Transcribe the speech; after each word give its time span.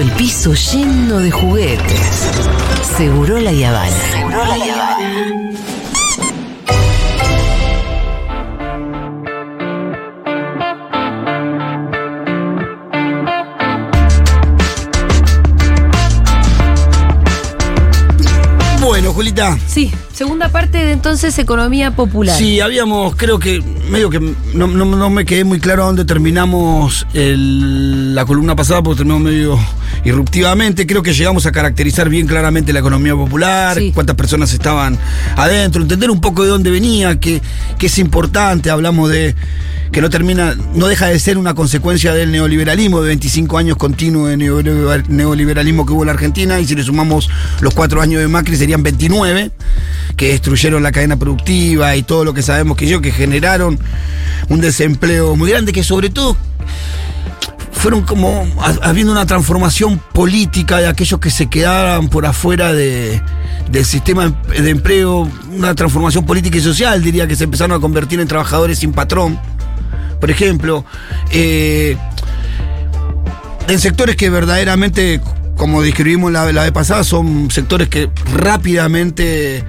el 0.00 0.10
piso 0.12 0.52
lleno 0.54 1.18
de 1.18 1.30
juguetes. 1.30 2.30
Seguro 2.96 3.40
la 3.40 3.52
Yavana. 3.52 3.90
Seguro 4.12 4.44
la 4.44 4.58
Yavana. 4.58 5.75
Julita. 19.16 19.56
Sí, 19.66 19.90
segunda 20.12 20.50
parte 20.50 20.76
de 20.76 20.92
entonces 20.92 21.38
economía 21.38 21.90
popular. 21.96 22.36
Sí, 22.36 22.60
habíamos, 22.60 23.16
creo 23.16 23.38
que, 23.38 23.62
medio 23.90 24.10
que 24.10 24.20
no, 24.20 24.66
no- 24.66 24.84
no 24.84 25.08
me 25.08 25.24
quedé 25.24 25.42
muy 25.42 25.58
claro 25.58 25.84
a 25.84 25.86
dónde 25.86 26.04
terminamos 26.04 27.06
el- 27.14 28.14
la 28.14 28.26
columna 28.26 28.54
pasada, 28.54 28.82
porque 28.82 28.98
terminamos 28.98 29.22
medio 29.24 29.58
irruptivamente. 30.04 30.86
Creo 30.86 31.02
que 31.02 31.14
llegamos 31.14 31.46
a 31.46 31.52
caracterizar 31.52 32.10
bien 32.10 32.26
claramente 32.26 32.74
la 32.74 32.80
economía 32.80 33.14
popular, 33.14 33.78
Sí. 33.78 33.90
cuántas 33.94 34.16
personas 34.16 34.52
estaban 34.52 34.98
adentro, 35.36 35.80
entender 35.80 36.10
un 36.10 36.20
poco 36.20 36.42
de 36.42 36.50
dónde 36.50 36.70
venía, 36.70 37.18
que, 37.18 37.40
que 37.78 37.86
es 37.86 37.98
importante. 37.98 38.68
Hablamos 38.68 39.08
de 39.08 39.34
que 39.92 40.00
no 40.00 40.10
termina, 40.10 40.54
no 40.74 40.88
deja 40.88 41.06
de 41.06 41.18
ser 41.18 41.38
una 41.38 41.54
consecuencia 41.54 42.12
del 42.12 42.30
neoliberalismo, 42.32 43.00
de 43.02 43.08
25 43.08 43.56
años 43.58 43.76
continuos 43.76 44.28
de 44.30 44.36
neoliber- 44.36 45.06
neoliberalismo 45.08 45.86
que 45.86 45.92
hubo 45.92 46.02
en 46.02 46.06
la 46.06 46.12
Argentina, 46.12 46.58
y 46.60 46.66
si 46.66 46.74
le 46.74 46.82
sumamos 46.82 47.30
los 47.60 47.72
cuatro 47.74 48.00
años 48.02 48.20
de 48.20 48.28
Macri 48.28 48.56
serían 48.56 48.82
29, 48.82 49.50
que 50.16 50.28
destruyeron 50.28 50.82
la 50.82 50.92
cadena 50.92 51.16
productiva 51.16 51.94
y 51.96 52.02
todo 52.02 52.24
lo 52.24 52.34
que 52.34 52.42
sabemos 52.42 52.76
que 52.76 52.86
yo, 52.88 53.00
que 53.00 53.10
generaron 53.12 53.78
un 54.48 54.60
desempleo 54.60 55.36
muy 55.36 55.50
grande, 55.50 55.72
que 55.72 55.82
sobre 55.84 56.10
todo 56.10 56.36
fueron 57.72 58.02
como 58.02 58.46
ha- 58.60 58.88
habiendo 58.88 59.12
una 59.12 59.26
transformación 59.26 60.00
política 60.12 60.78
de 60.78 60.88
aquellos 60.88 61.20
que 61.20 61.30
se 61.30 61.46
quedaban 61.48 62.08
por 62.08 62.26
afuera 62.26 62.72
de- 62.72 63.20
del 63.70 63.84
sistema 63.84 64.34
de 64.48 64.70
empleo, 64.70 65.30
una 65.52 65.74
transformación 65.74 66.24
política 66.24 66.58
y 66.58 66.60
social, 66.60 67.02
diría 67.02 67.26
que 67.26 67.36
se 67.36 67.44
empezaron 67.44 67.76
a 67.76 67.80
convertir 67.80 68.18
en 68.20 68.28
trabajadores 68.28 68.78
sin 68.78 68.92
patrón, 68.92 69.38
por 70.20 70.30
ejemplo, 70.30 70.84
eh, 71.30 71.96
en 73.68 73.78
sectores 73.80 74.16
que 74.16 74.30
verdaderamente, 74.30 75.20
como 75.56 75.82
describimos 75.82 76.32
la, 76.32 76.50
la 76.52 76.62
vez 76.62 76.72
pasada, 76.72 77.02
son 77.04 77.50
sectores 77.50 77.88
que 77.88 78.08
rápidamente 78.34 79.64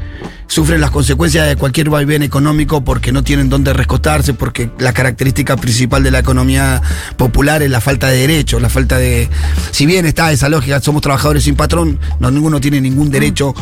sufren 0.50 0.80
las 0.80 0.92
consecuencias 0.92 1.46
de 1.46 1.58
cualquier 1.58 1.90
vaivén 1.90 2.24
económico 2.24 2.82
porque 2.82 3.12
no 3.12 3.22
tienen 3.24 3.50
dónde 3.50 3.74
rescotarse, 3.74 4.34
porque 4.34 4.70
la 4.80 4.94
característica 4.94 5.58
principal 5.58 6.04
de 6.04 6.12
la 6.12 6.20
economía 6.20 6.82
popular 7.18 7.62
es 7.64 7.70
la 7.70 7.82
falta 7.82 8.08
de 8.08 8.18
derechos, 8.20 8.62
la 8.62 8.70
falta 8.70 8.98
de... 8.98 9.30
Si 9.72 9.86
bien 9.86 10.06
está 10.06 10.32
esa 10.32 10.48
lógica, 10.48 10.80
somos 10.80 11.02
trabajadores 11.02 11.44
sin 11.44 11.56
patrón, 11.56 12.00
no, 12.20 12.32
ninguno 12.32 12.62
tiene 12.62 12.80
ningún 12.80 13.10
derecho 13.12 13.54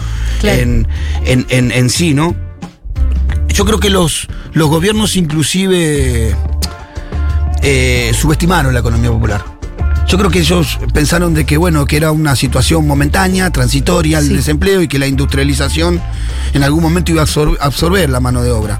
claro. 0.42 0.62
en, 0.62 0.88
en- 1.26 1.46
en- 1.50 1.72
en 1.72 1.90
sí, 1.90 2.14
¿no? 2.14 2.36
Yo 3.48 3.66
creo 3.66 3.80
que 3.80 3.90
los, 3.90 4.28
los 4.54 4.70
gobiernos 4.70 5.16
inclusive 5.16 6.36
eh, 7.68 8.12
subestimaron 8.14 8.74
la 8.74 8.80
economía 8.80 9.10
popular. 9.12 9.44
Yo 10.08 10.20
creo 10.20 10.30
que 10.30 10.40
ellos 10.40 10.78
pensaron 10.94 11.34
de 11.34 11.46
que 11.48 11.58
bueno, 11.58 11.86
que 11.88 11.98
era 11.98 12.12
una 12.12 12.36
situación 12.36 12.86
momentánea, 12.86 13.50
transitoria, 13.50 14.20
el 14.20 14.28
Sí. 14.28 14.36
desempleo 14.36 14.84
y 14.84 14.88
que 14.88 15.00
la 15.00 15.08
industrialización 15.08 16.00
en 16.54 16.64
algún 16.64 16.84
momento 16.84 17.12
iba 17.12 17.24
a 17.24 17.26
absor- 17.26 17.58
absorber 17.60 18.08
la 18.10 18.20
mano 18.20 18.44
de 18.44 18.52
obra. 18.52 18.80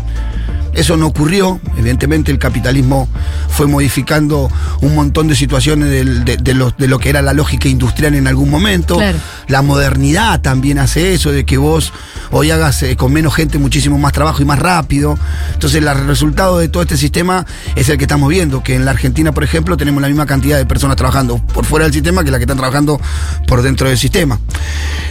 Eso 0.76 0.98
no 0.98 1.08
ocurrió, 1.08 1.60
evidentemente 1.78 2.32
el 2.32 2.38
capitalismo 2.40 3.08
fue 3.50 3.66
modificando 3.68 4.52
un 4.82 4.94
montón 4.94 5.28
de 5.28 5.36
situaciones 5.36 5.90
del- 5.90 6.26
de, 6.26 6.38
de 6.38 6.54
lo, 6.54 6.72
de 6.72 6.88
lo 6.88 7.00
que 7.00 7.10
era 7.10 7.22
la 7.22 7.34
lógica 7.34 7.68
industrial 7.70 8.14
en 8.16 8.28
algún 8.28 8.50
momento. 8.50 8.96
Claro. 8.98 9.18
La 9.48 9.62
modernidad 9.62 10.42
también 10.42 10.80
hace 10.80 11.14
eso, 11.14 11.32
de 11.32 11.46
que 11.46 11.58
vos 11.58 11.94
hoy 12.32 12.52
hagas 12.52 12.84
eh, 12.84 12.96
con 12.98 13.14
menos 13.14 13.34
gente 13.36 13.58
muchísimo 13.58 13.98
más 13.98 14.12
trabajo 14.14 14.42
y 14.42 14.46
más 14.46 14.60
rápido. 14.60 15.18
Entonces 15.54 15.82
el 15.82 16.08
resultado 16.08 16.58
de 16.58 16.68
todo 16.68 16.84
este 16.84 16.98
sistema 16.98 17.46
es 17.76 17.88
el 17.90 17.98
que 17.98 18.04
estamos 18.04 18.30
viendo, 18.30 18.62
que 18.64 18.76
en 18.76 18.84
la 18.86 18.92
Argentina, 18.92 19.32
por 19.32 19.44
ejemplo, 19.44 19.78
tenemos 19.78 20.02
la 20.02 20.08
misma 20.10 20.26
cantidad 20.26 20.58
de 20.58 20.66
personas 20.66 20.98
trabajando 20.98 21.38
por 21.38 21.66
fuera 21.66 21.86
del 21.86 21.94
sistema 21.94 22.24
que 22.24 22.32
las 22.32 22.40
que 22.40 22.44
están 22.44 22.58
trabajando 22.58 23.00
por 23.48 23.62
dentro 23.62 23.88
del 23.88 23.98
sistema. 23.98 24.40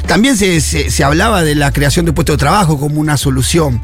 También 0.07 0.37
se, 0.37 0.61
se- 0.61 0.91
se 0.91 1.05
hablaba 1.05 1.43
de 1.43 1.55
la 1.55 1.73
creación 1.73 2.05
de 2.05 2.13
puestos 2.13 2.35
de 2.35 2.39
trabajo 2.39 2.79
como 2.79 3.01
una 3.01 3.17
solución. 3.17 3.81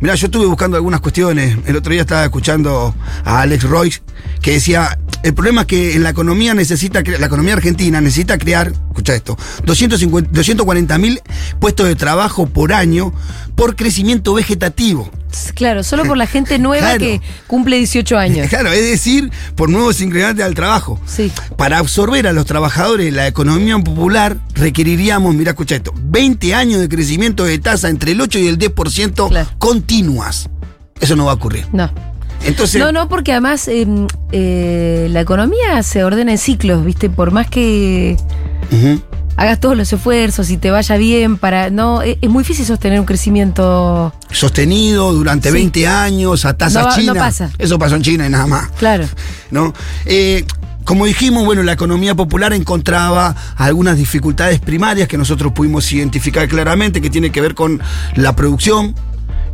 Mirá, 0.00 0.14
yo 0.14 0.26
estuve 0.26 0.46
buscando 0.46 0.76
algunas 0.76 1.00
cuestiones. 1.00 1.56
El 1.66 1.76
otro 1.76 1.92
día 1.92 2.02
estaba 2.02 2.24
escuchando 2.24 2.94
a 3.24 3.40
Alex 3.40 3.64
Royce 3.64 4.02
que 4.40 4.52
decía, 4.52 4.98
el 5.22 5.34
problema 5.34 5.62
es 5.62 5.66
que 5.66 5.94
en 5.94 6.02
la 6.02 6.10
economía 6.10 6.52
necesita, 6.52 7.02
la 7.02 7.26
economía 7.26 7.54
argentina 7.54 8.00
necesita 8.00 8.36
crear, 8.36 8.72
escucha 8.88 9.14
esto, 9.14 9.38
250 9.64 10.30
240 10.30 10.98
mil 10.98 11.20
puestos 11.60 11.86
de 11.86 11.96
trabajo 11.96 12.46
por 12.46 12.72
año 12.72 13.12
por 13.54 13.76
crecimiento 13.76 14.34
vegetativo. 14.34 15.10
Claro, 15.54 15.82
solo 15.84 16.04
por 16.04 16.16
la 16.16 16.26
gente 16.26 16.58
nueva 16.60 16.80
Claro. 16.96 16.98
que 17.00 17.20
cumple 17.46 17.76
18 17.78 18.18
años. 18.18 18.48
Claro, 18.48 18.72
es 18.72 18.82
decir, 18.88 19.30
por 19.54 19.68
nuevos 19.70 20.00
ingredientes 20.00 20.44
al 20.44 20.54
trabajo. 20.54 21.00
Sí. 21.06 21.30
Para 21.56 21.78
absorber 21.78 22.26
a 22.26 22.32
los 22.32 22.46
trabajadores 22.46 23.12
la 23.12 23.26
economía 23.26 23.78
popular 23.78 24.36
requeriríamos, 24.54 25.34
mira, 25.34 25.50
escucha 25.52 25.76
esto, 25.76 25.92
20 25.96 26.54
años 26.54 26.80
de 26.80 26.88
crecimiento 26.88 27.44
de 27.44 27.58
tasa 27.58 27.88
entre 27.88 28.12
el 28.12 28.20
8 28.20 28.38
y 28.38 28.46
el 28.48 28.58
10% 28.58 29.28
Claro. 29.28 29.48
continuas. 29.58 30.48
Eso 31.00 31.16
no 31.16 31.24
va 31.26 31.32
a 31.32 31.34
ocurrir. 31.34 31.66
No. 31.72 31.90
Entonces, 32.44 32.78
No, 32.80 32.92
no, 32.92 33.08
porque 33.08 33.32
además 33.32 33.68
eh, 33.68 33.86
eh, 34.32 35.06
la 35.10 35.20
economía 35.20 35.82
se 35.82 36.04
ordena 36.04 36.32
en 36.32 36.38
ciclos, 36.38 36.84
¿viste? 36.84 37.08
Por 37.08 37.30
más 37.30 37.48
que. 37.48 38.16
Hagas 39.36 39.60
todos 39.60 39.76
los 39.76 39.92
esfuerzos 39.92 40.50
y 40.50 40.56
te 40.56 40.70
vaya 40.70 40.96
bien 40.96 41.36
para. 41.36 41.70
No, 41.70 42.02
es, 42.02 42.16
es 42.20 42.28
muy 42.30 42.42
difícil 42.42 42.64
sostener 42.66 43.00
un 43.00 43.06
crecimiento. 43.06 44.12
sostenido 44.30 45.12
durante 45.12 45.48
Sí. 45.48 45.54
20 45.54 45.86
años 45.86 46.44
a 46.44 46.56
tasas 46.56 46.84
No 46.84 46.90
va- 46.90 47.14
no 47.14 47.14
pasa. 47.14 47.50
Eso 47.58 47.78
pasó 47.78 47.96
en 47.96 48.02
China 48.02 48.26
y 48.26 48.30
nada 48.30 48.46
más. 48.46 48.70
Claro. 48.78 49.06
¿no? 49.50 49.72
Eh, 50.06 50.44
como 50.84 51.06
dijimos, 51.06 51.44
bueno, 51.46 51.62
la 51.62 51.72
economía 51.72 52.14
popular 52.14 52.52
encontraba 52.52 53.34
algunas 53.56 53.96
dificultades 53.96 54.60
primarias 54.60 55.08
que 55.08 55.16
nosotros 55.16 55.52
pudimos 55.52 55.90
identificar 55.92 56.46
claramente, 56.48 57.00
que 57.00 57.08
tiene 57.10 57.30
que 57.30 57.40
ver 57.40 57.54
con 57.54 57.80
la 58.16 58.36
producción, 58.36 58.94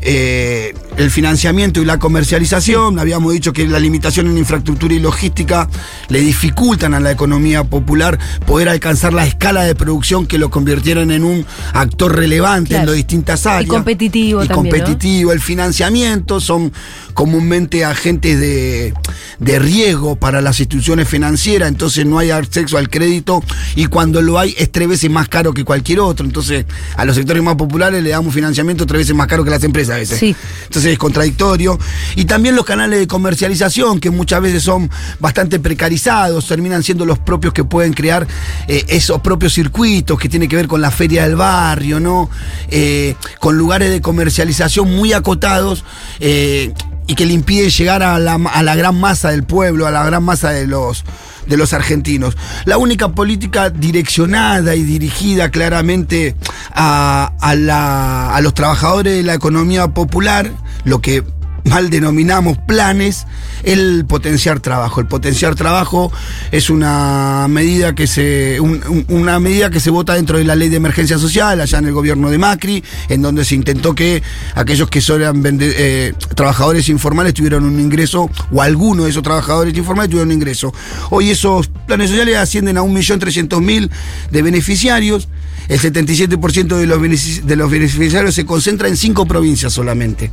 eh, 0.01 0.75
el 0.97 1.11
financiamiento 1.11 1.81
y 1.81 1.85
la 1.85 1.99
comercialización. 1.99 2.99
Habíamos 2.99 3.33
dicho 3.33 3.53
que 3.53 3.67
la 3.67 3.79
limitación 3.79 4.27
en 4.27 4.39
infraestructura 4.39 4.95
y 4.95 4.99
logística 5.01 5.69
le 6.09 6.21
dificultan 6.21 6.95
a 6.95 7.01
la 7.01 7.11
economía 7.11 7.65
popular 7.65 8.19
poder 8.47 8.69
alcanzar 8.69 9.13
la 9.13 9.27
escala 9.27 9.65
de 9.65 9.75
producción 9.75 10.27
que 10.27 10.39
lo 10.39 10.51
convirtieran 10.51 11.11
en 11.11 11.25
un 11.25 11.47
actor 11.73 12.15
relevante 12.17 12.77
en 12.77 12.87
las 12.87 12.95
distintas 12.95 13.45
Y 13.47 13.49
áreas. 13.49 13.71
competitivo 13.71 14.45
Y 14.45 14.49
también, 14.49 14.75
¿no? 14.75 14.81
competitivo. 14.81 15.33
El 15.33 15.41
financiamiento 15.41 16.41
son 16.41 16.73
comúnmente 17.15 17.85
agentes 17.85 18.39
de, 18.41 18.95
de 19.39 19.59
riesgo 19.59 20.17
para 20.17 20.41
las 20.41 20.61
instituciones 20.61 21.09
financieras, 21.09 21.69
entonces 21.69 22.07
no 22.07 22.19
hay 22.19 22.31
acceso 22.31 22.79
al 22.79 22.89
crédito 22.89 23.43
y 23.75 23.87
cuando 23.87 24.23
lo 24.23 24.39
hay 24.39 24.55
es 24.57 24.71
tres 24.71 24.89
veces 24.89 25.11
más 25.11 25.29
caro 25.29 25.53
que 25.53 25.65
cualquier 25.65 26.01
otro. 26.01 26.25
Entonces 26.27 26.65
a 26.97 27.05
los 27.05 27.17
sectores 27.17 27.43
más 27.43 27.57
populares 27.57 28.03
le 28.03 28.11
damos 28.11 28.35
financiamiento 28.35 28.87
tres 28.87 29.01
veces 29.03 29.15
más 29.15 29.27
caro 29.27 29.45
que 29.45 29.51
las 29.51 29.63
empresas 29.65 29.97
a 29.97 29.99
veces. 29.99 30.19
Sí. 30.19 30.35
Entonces 30.65 30.80
es 30.85 30.99
contradictorio. 30.99 31.79
Y 32.17 32.25
también 32.25 32.57
los 32.57 32.65
canales 32.65 32.99
de 33.01 33.07
comercialización, 33.07 34.01
que 34.01 34.11
muchas 34.11 34.41
veces 34.41 34.63
son 34.63 34.91
bastante 35.19 35.61
precarizados, 35.61 36.47
terminan 36.47 36.83
siendo 36.83 37.05
los 37.05 37.19
propios 37.19 37.53
que 37.53 37.65
pueden 37.65 37.93
crear 37.93 38.27
eh, 38.69 38.85
esos 38.89 39.21
propios 39.21 39.55
circuitos 39.55 40.19
que 40.19 40.29
tienen 40.29 40.49
que 40.49 40.57
ver 40.57 40.69
con 40.69 40.81
la 40.81 40.91
feria 40.91 41.25
del 41.25 41.37
barrio, 41.37 42.01
¿no? 42.01 42.31
Eh, 42.71 43.15
con 43.39 43.57
lugares 43.57 43.91
de 43.91 44.01
comercialización 44.01 44.95
muy 44.95 45.13
acotados. 45.13 45.85
eh, 46.21 46.73
y 47.07 47.17
que 47.17 47.27
le 47.27 47.33
impide 47.33 47.69
llegar 47.71 48.05
a 48.05 48.21
la 48.21 48.77
gran 48.77 49.01
masa 49.01 49.31
del 49.33 49.43
pueblo, 49.43 49.85
a 49.89 49.91
la 49.91 50.05
gran 50.05 50.23
masa 50.23 50.51
de 50.51 50.69
los, 50.69 51.05
de 51.47 51.57
los 51.57 51.73
argentinos. 51.73 52.37
La 52.65 52.79
única 52.79 53.09
política 53.11 53.71
direccionada 53.71 54.75
y 54.75 54.83
dirigida 54.83 55.51
claramente 55.51 56.35
a, 56.75 57.33
a 57.41 57.55
la- 57.55 58.35
a 58.35 58.41
los 58.41 58.55
trabajadores 58.55 59.17
de 59.17 59.23
la 59.23 59.35
economía 59.35 59.89
popular, 59.89 60.51
lo 60.85 61.01
que 61.01 61.25
mal 61.65 61.91
denominamos 61.91 62.59
planes, 62.59 63.27
el 63.63 64.05
potenciar 64.07 64.61
trabajo. 64.61 65.01
El 65.01 65.07
potenciar 65.07 65.55
trabajo 65.55 66.11
es 66.51 66.71
una 66.71 67.47
medida 67.49 67.95
que 67.95 68.07
se 68.07 68.59
un- 68.61 68.83
un- 68.89 69.05
una 69.09 69.39
medida 69.41 69.71
que 69.71 69.81
se 69.81 69.91
vota 69.91 70.15
dentro 70.15 70.39
de 70.39 70.45
la 70.45 70.55
ley 70.55 70.69
de 70.69 70.77
emergencia 70.77 71.19
social 71.19 71.61
allá 71.61 71.79
en 71.79 71.87
el 71.87 71.93
gobierno 71.93 72.31
de 72.31 72.39
Macri, 72.39 72.83
en 73.09 73.23
donde 73.23 73.45
se 73.45 73.55
intentó 73.55 73.95
que 73.95 74.23
aquellos 74.55 74.89
que 74.89 75.01
eran 75.11 75.43
eh, 75.61 76.13
trabajadores 76.37 76.89
informales 76.89 77.35
tuvieran 77.35 77.65
un 77.65 77.81
ingreso 77.81 78.31
o 78.53 78.63
algunos 78.63 79.05
de 79.07 79.11
esos 79.11 79.23
trabajadores 79.23 79.77
informales 79.77 80.11
tuvieran 80.11 80.29
un 80.29 80.35
ingreso. 80.35 80.73
Hoy 81.11 81.31
esos 81.31 81.69
planes 81.87 82.11
sociales 82.11 82.37
ascienden 82.37 82.79
a 82.79 82.83
1.300.000 82.83 83.91
de 84.31 84.43
beneficiarios. 84.43 85.29
El 85.69 85.79
77% 85.81 86.77
de 86.77 86.87
los, 86.87 87.01
de 87.47 87.57
los 87.57 87.71
beneficiarios 87.71 88.35
se 88.35 88.45
concentra 88.45 88.89
en 88.89 88.97
cinco 88.97 89.27
provincias 89.27 89.73
solamente. 89.73 90.31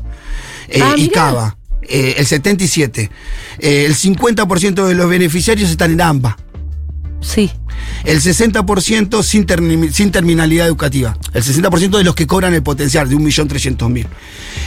Eh, 0.69 0.79
Ah, 0.83 0.93
y. 0.97 1.09
Cava, 1.09 1.57
eh, 1.81 2.15
el 2.17 2.25
77. 2.25 3.09
Eh, 3.59 3.85
el 3.85 3.95
50% 3.95 4.85
de 4.85 4.95
los 4.95 5.09
beneficiarios 5.09 5.69
están 5.69 5.91
en 5.91 6.01
AMBA. 6.01 6.37
Sí. 7.21 7.51
El 8.03 8.21
60% 8.21 9.23
sin, 9.23 9.45
termi- 9.47 9.91
sin 9.91 10.11
terminalidad 10.11 10.67
educativa. 10.67 11.17
El 11.33 11.43
60% 11.43 11.97
de 11.97 12.03
los 12.03 12.15
que 12.15 12.27
cobran 12.27 12.53
el 12.53 12.61
potencial 12.63 13.09
de 13.09 13.15
1.300.000. 13.15 14.05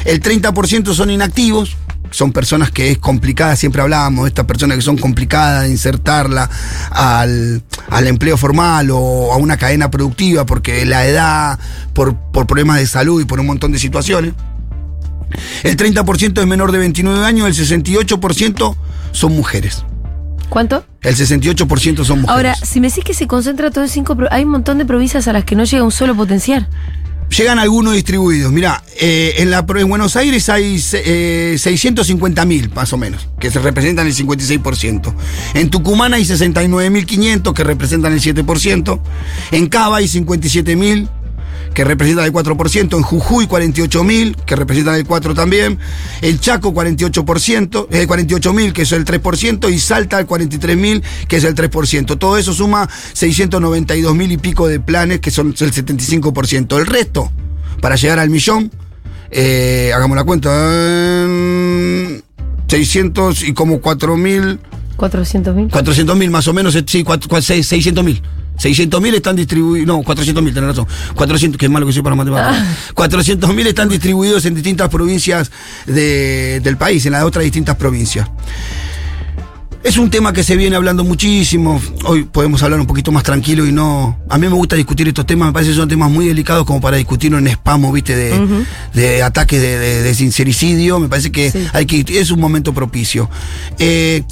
El 0.04 0.20
30% 0.20 0.94
son 0.94 1.10
inactivos. 1.10 1.76
Son 2.12 2.32
personas 2.32 2.72
que 2.72 2.90
es 2.90 2.98
complicada, 2.98 3.54
siempre 3.54 3.82
hablábamos 3.82 4.24
de 4.24 4.30
estas 4.30 4.44
personas 4.44 4.76
que 4.76 4.82
son 4.82 4.96
complicadas 4.98 5.62
de 5.62 5.70
insertarla 5.70 6.50
al, 6.90 7.62
al 7.88 8.06
empleo 8.08 8.36
formal 8.36 8.90
o 8.90 9.32
a 9.32 9.36
una 9.36 9.56
cadena 9.56 9.92
productiva 9.92 10.44
porque 10.44 10.84
la 10.84 11.06
edad, 11.06 11.60
por, 11.92 12.16
por 12.16 12.48
problemas 12.48 12.78
de 12.80 12.88
salud 12.88 13.20
y 13.22 13.26
por 13.26 13.38
un 13.38 13.46
montón 13.46 13.70
de 13.70 13.78
situaciones. 13.78 14.34
El 15.62 15.76
30% 15.76 16.40
es 16.40 16.46
menor 16.46 16.72
de 16.72 16.78
29 16.78 17.24
años, 17.24 17.46
el 17.46 17.54
68% 17.54 18.76
son 19.12 19.32
mujeres. 19.36 19.84
¿Cuánto? 20.48 20.84
El 21.02 21.14
68% 21.14 22.04
son 22.04 22.22
mujeres. 22.22 22.28
Ahora, 22.28 22.54
si 22.56 22.80
me 22.80 22.88
decís 22.88 23.04
que 23.04 23.14
se 23.14 23.26
concentra 23.26 23.70
todo 23.70 23.84
en 23.84 23.90
cinco, 23.90 24.16
hay 24.30 24.42
un 24.44 24.50
montón 24.50 24.78
de 24.78 24.84
provincias 24.84 25.28
a 25.28 25.32
las 25.32 25.44
que 25.44 25.54
no 25.54 25.64
llega 25.64 25.84
un 25.84 25.92
solo 25.92 26.14
potencial. 26.16 26.68
Llegan 27.36 27.60
algunos 27.60 27.94
distribuidos. 27.94 28.50
Mirá, 28.50 28.82
eh, 29.00 29.34
en, 29.38 29.52
la, 29.52 29.64
pro- 29.64 29.78
en 29.78 29.88
Buenos 29.88 30.16
Aires 30.16 30.48
hay 30.48 30.82
eh, 30.94 31.54
650.000 31.56 32.74
más 32.74 32.92
o 32.92 32.96
menos, 32.96 33.28
que 33.38 33.52
se 33.52 33.60
representan 33.60 34.08
el 34.08 34.14
56%. 34.16 35.14
En 35.54 35.70
Tucumán 35.70 36.12
hay 36.12 36.24
69.500 36.24 37.52
que 37.54 37.62
representan 37.62 38.12
el 38.14 38.20
7%. 38.20 39.00
En 39.52 39.68
Cava 39.68 39.98
hay 39.98 40.06
57.000 40.06 41.08
que 41.74 41.84
representan 41.84 42.24
el 42.24 42.32
4%, 42.32 42.96
en 42.96 43.02
Jujuy 43.02 43.46
48.000, 43.46 44.34
que 44.44 44.56
representan 44.56 44.96
el 44.96 45.06
4% 45.06 45.34
también, 45.34 45.78
el 46.20 46.40
Chaco 46.40 46.72
48%, 46.72 47.88
eh, 47.90 48.06
48.000, 48.06 48.72
que 48.72 48.82
es 48.82 48.92
el 48.92 49.04
3%, 49.04 49.72
y 49.72 49.78
Salta 49.78 50.18
el 50.18 50.26
43.000, 50.26 51.02
que 51.28 51.36
es 51.36 51.44
el 51.44 51.54
3%. 51.54 52.18
Todo 52.18 52.36
eso 52.36 52.52
suma 52.52 52.88
692.000 52.88 54.32
y 54.32 54.36
pico 54.36 54.68
de 54.68 54.80
planes, 54.80 55.20
que 55.20 55.30
son 55.30 55.48
el 55.48 55.72
75%. 55.72 56.78
El 56.78 56.86
resto, 56.86 57.30
para 57.80 57.96
llegar 57.96 58.18
al 58.18 58.30
millón, 58.30 58.70
eh, 59.30 59.92
hagamos 59.94 60.16
la 60.16 60.24
cuenta, 60.24 60.50
eh, 60.52 62.20
600 62.68 63.42
y 63.44 63.52
como 63.52 63.80
4.000... 63.80 64.58
400.000. 64.96 65.70
400.000 65.70 66.30
más 66.30 66.46
o 66.48 66.52
menos, 66.52 66.74
eh, 66.74 66.84
sí, 66.86 67.04
600.000. 67.04 68.22
600.000 68.60 69.14
están 69.14 69.36
distribuidos, 69.36 69.86
no, 69.86 70.02
400.000, 70.02 70.54
tenés 70.54 70.68
razón. 70.70 70.86
400, 71.14 71.58
que 71.58 71.66
es 71.66 71.72
malo 71.72 71.86
que 71.86 71.92
soy 71.92 72.02
para 72.02 72.14
matemáticas. 72.14 72.56
Ah. 72.60 72.92
400.000 72.94 73.66
están 73.66 73.88
distribuidos 73.88 74.44
en 74.44 74.54
distintas 74.54 74.88
provincias 74.88 75.50
del 75.86 76.76
país, 76.76 77.04
en 77.06 77.12
las 77.12 77.24
otras 77.24 77.44
distintas 77.44 77.76
provincias. 77.76 78.28
Es 79.82 79.96
un 79.96 80.10
tema 80.10 80.34
que 80.34 80.42
se 80.42 80.56
viene 80.56 80.76
hablando 80.76 81.04
muchísimo. 81.04 81.80
Hoy 82.04 82.24
podemos 82.24 82.62
hablar 82.62 82.80
un 82.80 82.86
poquito 82.86 83.12
más 83.12 83.22
tranquilo 83.22 83.64
y 83.64 83.72
no. 83.72 84.18
A 84.28 84.36
mí 84.36 84.46
me 84.46 84.52
gusta 84.52 84.76
discutir 84.76 85.08
estos 85.08 85.24
temas, 85.24 85.48
me 85.48 85.52
parece 85.54 85.70
que 85.70 85.76
son 85.78 85.88
temas 85.88 86.10
muy 86.10 86.26
delicados 86.26 86.66
como 86.66 86.82
para 86.82 86.98
discutirlo 86.98 87.38
en 87.38 87.46
spam, 87.46 87.90
¿viste? 87.90 88.14
De, 88.14 88.38
uh 88.38 88.64
de 88.92 89.22
ataques 89.22 89.58
de, 89.60 90.14
sincericidio. 90.14 90.98
Me 90.98 91.08
parece 91.08 91.32
que 91.32 91.50
hay 91.72 91.86
que. 91.86 92.04
Es 92.20 92.30
un 92.30 92.40
momento 92.40 92.74
propicio. 92.74 93.30
Eh, 93.78 94.22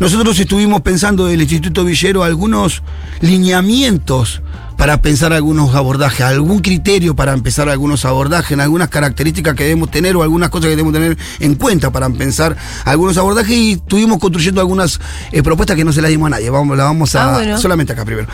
nosotros 0.00 0.38
estuvimos 0.38 0.82
pensando 0.82 1.26
del 1.26 1.40
Instituto 1.42 1.84
Villero 1.84 2.22
algunos 2.22 2.82
lineamientos 3.20 4.42
para 4.76 5.00
pensar 5.00 5.32
algunos 5.32 5.74
abordajes, 5.74 6.20
algún 6.20 6.58
criterio 6.60 7.16
para 7.16 7.32
empezar 7.32 7.68
algunos 7.70 8.04
abordajes, 8.04 8.58
algunas 8.58 8.90
características 8.90 9.54
que 9.54 9.62
debemos 9.64 9.90
tener 9.90 10.14
o 10.16 10.22
algunas 10.22 10.50
cosas 10.50 10.64
que 10.66 10.70
debemos 10.76 10.92
tener 10.92 11.16
en 11.40 11.54
cuenta 11.54 11.90
para 11.90 12.10
pensar 12.10 12.56
algunos 12.84 13.16
abordajes 13.16 13.56
y 13.56 13.72
estuvimos 13.72 14.18
construyendo 14.18 14.60
algunas 14.60 15.00
eh, 15.32 15.42
propuestas 15.42 15.76
que 15.76 15.84
no 15.84 15.92
se 15.92 16.02
las 16.02 16.10
dimos 16.10 16.26
a 16.26 16.30
nadie. 16.30 16.50
Vamos, 16.50 16.76
la 16.76 16.84
vamos 16.84 17.14
a 17.14 17.30
Ah, 17.30 17.38
bueno. 17.38 17.58
solamente 17.58 17.94
acá 17.94 18.04
primero. 18.04 18.28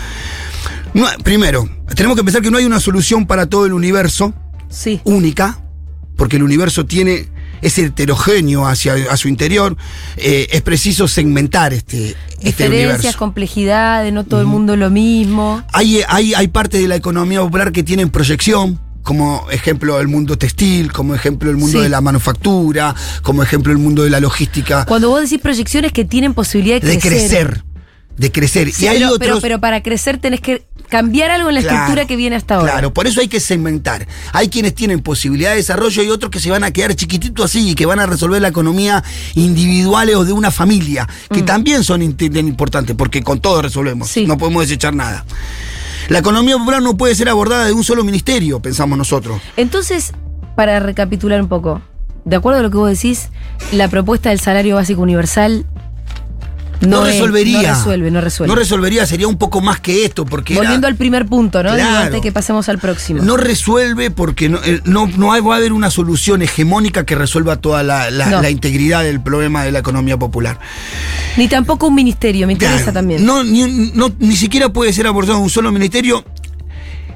No, 0.94 1.06
primero, 1.23 1.69
tenemos 1.94 2.17
que 2.19 2.25
pensar 2.25 2.43
que 2.43 2.50
no 2.50 2.59
hay 2.59 2.64
una 2.64 2.81
solución 2.81 3.25
para 3.26 3.47
todo 3.47 3.64
el 3.67 3.73
universo 3.73 4.35
Sí. 4.69 5.00
única, 5.05 5.61
porque 6.17 6.37
el 6.37 6.43
universo 6.43 6.87
tiene 6.87 7.29
es 7.62 7.79
heterogéneo 7.79 8.67
hacia 8.67 8.94
a 9.11 9.17
su 9.17 9.29
interior, 9.29 9.76
eh, 10.17 10.49
es 10.50 10.61
preciso 10.62 11.09
segmentar 11.09 11.73
este, 11.73 12.11
este 12.11 12.44
Diferencias, 12.44 12.94
universo. 12.97 13.19
complejidades, 13.19 14.12
no 14.12 14.25
todo 14.25 14.41
el 14.41 14.47
mundo 14.47 14.76
lo 14.76 14.91
mismo. 14.91 15.62
Hay, 15.73 16.00
hay, 16.09 16.35
hay 16.35 16.49
partes 16.49 16.81
de 16.82 16.88
la 16.88 16.97
economía 16.97 17.41
popular 17.41 17.73
que 17.73 17.82
tienen 17.82 18.11
proyección, 18.11 18.79
como 19.03 19.47
ejemplo 19.50 19.99
el 20.00 20.09
mundo 20.09 20.37
textil, 20.38 20.93
como 20.93 21.14
ejemplo 21.14 21.50
el 21.50 21.56
mundo 21.56 21.79
Sí. 21.79 21.85
de 21.85 21.88
la 21.88 22.00
manufactura, 22.00 22.94
como 23.23 23.43
ejemplo 23.43 23.73
el 23.73 23.79
mundo 23.79 24.03
de 24.05 24.11
la 24.11 24.20
logística, 24.20 24.85
Cuando 24.85 25.09
vos 25.09 25.23
decís 25.23 25.41
proyecciones 25.41 25.93
que 25.93 26.05
tienen 26.05 26.35
posibilidad 26.35 26.81
de 26.81 26.87
de 26.88 26.99
crecer. 26.99 27.19
crecer, 27.49 27.64
de 28.22 28.30
crecer. 28.30 28.72
Sí, 28.72 28.84
y 28.84 28.88
hay 28.88 28.98
pero, 28.98 29.08
otros, 29.08 29.19
pero, 29.20 29.40
pero 29.40 29.60
para 29.60 29.82
crecer 29.82 30.16
tenés 30.19 30.40
que 30.40 30.64
cambiar 30.88 31.32
algo 31.32 31.48
en 31.48 31.56
la 31.56 31.60
Claro, 31.60 31.76
estructura 31.76 32.06
que 32.06 32.16
viene 32.16 32.36
hasta 32.36 32.54
ahora. 32.54 32.72
Claro, 32.72 32.94
por 32.94 33.08
eso 33.08 33.20
hay 33.20 33.26
que 33.26 33.40
segmentar. 33.40 34.06
Hay 34.32 34.48
quienes 34.48 34.74
tienen 34.74 35.00
posibilidad 35.00 35.50
de 35.50 35.56
desarrollo 35.56 36.02
y 36.04 36.08
otros 36.08 36.30
que 36.30 36.38
se 36.38 36.48
van 36.50 36.62
a 36.62 36.70
quedar 36.70 36.94
chiquititos 36.94 37.46
así 37.46 37.70
y 37.70 37.74
que 37.74 37.84
van 37.84 37.98
a 37.98 38.06
resolver 38.06 38.40
la 38.40 38.48
economía 38.48 39.02
individuales 39.34 40.14
o 40.14 40.24
de 40.24 40.32
una 40.32 40.52
familia, 40.52 41.08
que 41.30 41.42
también 41.42 41.82
son 41.82 42.00
importantes, 42.02 42.94
porque 42.94 43.22
con 43.22 43.40
todo 43.40 43.60
resolvemos. 43.60 44.08
Mm. 44.08 44.12
Sí. 44.12 44.26
No 44.26 44.38
podemos 44.38 44.62
desechar 44.62 44.94
nada. 44.94 45.25
La 46.08 46.20
economía 46.20 46.56
popular 46.56 46.80
no 46.80 46.96
puede 46.96 47.16
ser 47.16 47.28
abordada 47.28 47.66
de 47.66 47.72
un 47.72 47.82
solo 47.82 48.04
ministerio, 48.04 48.60
pensamos 48.60 48.96
nosotros. 48.96 49.40
Entonces, 49.56 50.12
para 50.54 50.78
recapitular 50.78 51.40
un 51.40 51.48
poco, 51.48 51.82
de 52.25 52.36
acuerdo 52.36 52.60
a 52.60 52.62
lo 52.62 52.70
que 52.70 52.76
vos 52.76 52.90
decís, 52.90 53.30
la 53.72 53.88
propuesta 53.88 54.28
del 54.28 54.38
salario 54.38 54.76
básico 54.76 55.02
universal 55.02 55.66
no, 56.82 57.00
No, 57.00 57.06
es- 57.06 57.14
resolvería. 57.14 57.62
no 57.62 57.75
resuelve, 57.75 58.11
no 58.11 58.20
resuelve. 58.20 58.55
No 58.55 58.58
resolvería, 58.58 59.06
sería 59.06 59.29
un 59.29 59.38
poco 59.38 59.61
más 59.61 59.81
que 59.81 60.05
esto, 60.05 60.25
porque 60.26 60.55
era- 60.55 60.62
Volviendo 60.62 60.87
al 60.87 60.96
primer 60.96 61.26
punto, 61.26 61.62
¿no? 61.62 61.75
Claro. 61.75 62.06
antes 62.06 62.20
que 62.20 62.32
pasemos 62.32 62.69
al 62.69 62.79
próximo. 62.79 63.23
No 63.23 63.37
resuelve 63.37 64.11
porque 64.11 64.49
no, 64.49 64.58
eh, 64.64 64.81
no, 64.84 65.06
no 65.06 65.32
hay- 65.32 65.40
va 65.40 65.55
a 65.55 65.58
haber 65.58 65.73
una 65.73 65.90
solución 65.90 66.43
hegemónica 66.43 67.05
que 67.06 67.14
resuelva 67.14 67.56
toda 67.56 67.82
la, 67.82 68.11
la- 68.11 68.26
No. 68.26 68.43
la 68.43 68.50
integridad 68.50 69.02
del 69.05 69.20
problema 69.20 69.64
de 69.64 69.73
la 69.73 69.79
economía 69.81 70.17
popular. 70.19 70.58
Ni 71.37 71.49
tampoco 71.49 71.87
un 71.87 71.94
ministerio, 71.94 72.46
me 72.46 72.55
interesa 72.55 72.76
Claro, 72.76 72.93
también. 72.93 73.25
No 73.25 73.43
ni, 73.44 73.93
no- 73.94 74.12
ni 74.19 74.37
siquiera 74.37 74.70
puede 74.73 74.93
ser 74.93 75.06
abordado 75.06 75.38
un 75.38 75.50
solo 75.50 75.73
ministerio, 75.73 76.25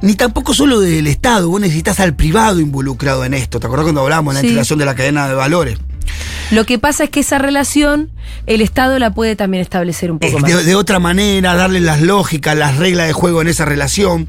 ni 0.03 0.15
tampoco 0.15 0.55
solo 0.55 0.79
del 0.81 1.07
Estado. 1.07 1.49
Vos 1.49 1.61
necesitas 1.61 2.01
al 2.01 2.15
privado 2.15 2.61
involucrado 2.61 3.25
en 3.25 3.35
esto. 3.35 3.59
¿Te 3.61 3.67
acordás 3.67 3.85
cuando 3.85 4.03
hablábamos 4.03 4.35
de 4.35 4.39
la 4.39 4.41
Sí. 4.43 4.47
integración 4.49 4.79
de 4.79 4.85
la 4.85 4.95
cadena 4.95 5.29
de 5.29 5.35
valores? 5.35 5.79
Lo 6.51 6.65
que 6.65 6.79
pasa 6.79 7.05
es 7.05 7.11
que 7.11 7.21
esa 7.21 7.39
relación, 7.39 8.11
el 8.47 8.61
Estado 8.61 8.99
la 8.99 9.13
puede 9.13 9.35
también 9.37 9.63
establecer 9.63 10.11
un 10.13 10.19
poco 10.19 10.39
Eh, 10.39 10.41
más. 10.41 10.51
de, 10.51 10.65
de 10.65 10.75
otra 10.75 10.99
manera, 10.99 11.55
darle 11.55 11.81
las 11.81 12.01
lógicas, 12.01 12.57
las 12.57 12.77
reglas 12.77 13.07
de 13.09 13.13
juego 13.13 13.43
en 13.43 13.49
esa 13.49 13.65
relación. 13.65 14.29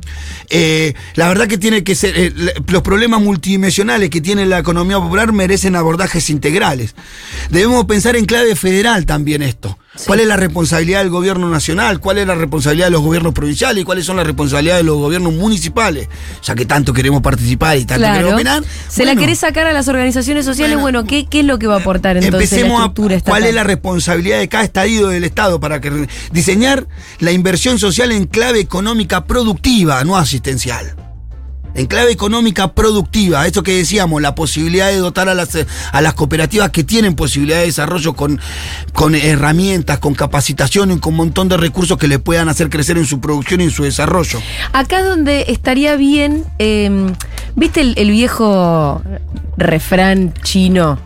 Eh, 0.50 0.94
la 1.16 1.28
verdad 1.28 1.48
que 1.48 1.58
tiene 1.58 1.84
que 1.84 1.96
ser. 1.96 2.14
eh, 2.18 2.34
los 2.68 2.82
problemas 2.82 3.22
multidimensionales 3.22 4.10
que 4.10 4.22
tiene 4.22 4.46
la 4.46 4.60
economía 4.60 4.98
popular 5.00 5.32
merecen 5.32 5.76
abordajes 5.76 6.30
integrales. 6.30 6.96
Debemos 7.50 7.86
pensar 7.86 8.16
en 8.16 8.26
clave 8.26 8.56
federal 8.56 9.06
también 9.06 9.42
esto. 9.42 9.78
¿Cuál 10.06 10.20
es 10.20 10.28
la 10.28 10.36
responsabilidad 10.38 11.00
del 11.00 11.10
gobierno 11.10 11.50
nacional? 11.50 12.00
¿Cuál 12.00 12.20
es 12.20 12.28
la 12.28 12.36
responsabilidad 12.36 12.88
de 12.88 12.92
los 12.92 13.02
gobiernos 13.02 13.34
provinciales? 13.34 13.82
¿Y 13.82 13.86
cuáles 13.86 14.06
son 14.06 14.18
las 14.18 14.26
responsabilidades 14.28 14.84
de 14.84 14.86
los 14.88 14.98
gobiernos 14.98 15.34
municipales? 15.34 16.08
Ya 16.44 16.56
que 16.56 16.66
tanto 16.66 16.94
queremos 16.94 17.22
participar 17.22 17.78
y 17.78 17.86
tanto 17.86 18.02
Claro. 18.02 18.14
queremos 18.16 18.34
opinar. 18.36 18.64
Se 18.90 19.06
la 19.06 19.16
querés 19.16 19.40
sacar 19.40 19.68
a 19.68 19.74
las 19.74 19.88
organizaciones 19.88 20.46
sociales, 20.46 20.80
Bueno, 20.80 21.00
bueno, 21.00 21.10
¿qué, 21.10 21.26
¿qué 21.26 21.40
es 21.40 21.46
lo 21.46 21.58
que 21.60 21.68
va 21.68 21.76
a 21.76 21.80
aportar 21.80 22.18
entonces 22.18 22.52
Empecemos 22.52 22.78
la 22.80 22.86
a 22.86 22.88
estructura 22.88 23.08
cuál 23.08 23.18
estatal? 23.44 23.44
es 23.50 23.56
la 23.56 23.64
responsabilidad 23.64 24.40
de 24.40 24.48
cada 24.50 24.64
estadio 24.64 25.08
del 25.08 25.24
Estado 25.24 25.60
para 25.60 25.82
que 25.82 26.08
diseñar 26.32 26.88
la 27.20 27.32
inversión 27.32 27.80
social 27.80 28.12
en 28.12 28.26
clave 28.28 28.60
económica 28.60 29.26
productiva, 29.26 30.04
no 30.04 30.16
asistencial. 30.18 30.96
En 31.78 31.86
clave 31.86 32.12
económica 32.12 32.74
productiva, 32.74 33.46
esto 33.46 33.62
que 33.62 33.78
decíamos, 33.78 34.20
la 34.20 34.34
posibilidad 34.34 34.88
de 34.88 34.98
dotar 34.98 35.30
a 35.30 35.36
las, 35.36 35.54
eh, 35.54 35.68
a 35.92 36.02
las 36.02 36.16
cooperativas 36.16 36.72
que 36.72 36.84
tienen 36.84 37.14
posibilidad 37.16 37.60
de 37.60 37.68
desarrollo 37.68 38.14
con, 38.14 38.42
con 38.94 39.14
herramientas, 39.14 40.00
con 40.00 40.16
capacitación 40.16 40.90
y 40.90 41.00
con 41.00 41.14
un 41.14 41.18
montón 41.18 41.50
de 41.50 41.56
recursos 41.56 42.00
que 42.00 42.08
les 42.08 42.18
puedan 42.18 42.50
hacer 42.50 42.72
crecer 42.72 42.98
en 42.98 43.06
su 43.06 43.22
producción 43.22 43.62
y 43.62 43.66
en 43.66 43.70
su 43.70 43.84
desarrollo. 43.84 44.42
Acá 44.74 45.04
donde 45.04 45.46
estaría 45.50 45.96
bien, 45.98 46.46
eh, 46.58 47.14
¿viste 47.56 47.82
el 47.82 48.10
viejo 48.10 49.04
refrán 49.56 50.34
chino? 50.42 50.98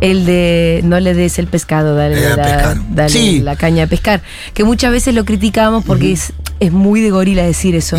El 0.00 0.24
de 0.24 0.80
no 0.84 0.98
le 0.98 1.12
des 1.12 1.38
el 1.38 1.46
pescado, 1.46 1.94
dale, 1.94 2.16
Eh, 2.18 2.30
la, 2.36 2.42
pescar. 2.42 2.76
dale 2.90 3.10
Sí. 3.10 3.40
la 3.40 3.56
caña 3.56 3.82
de 3.82 3.86
pescar. 3.86 4.22
Que 4.54 4.64
muchas 4.64 4.92
veces 4.92 5.14
lo 5.14 5.26
criticábamos 5.26 5.84
porque 5.84 6.12
es, 6.12 6.32
es 6.58 6.72
muy 6.72 7.02
de 7.02 7.10
gorila 7.10 7.42
decir 7.42 7.74
eso. 7.74 7.98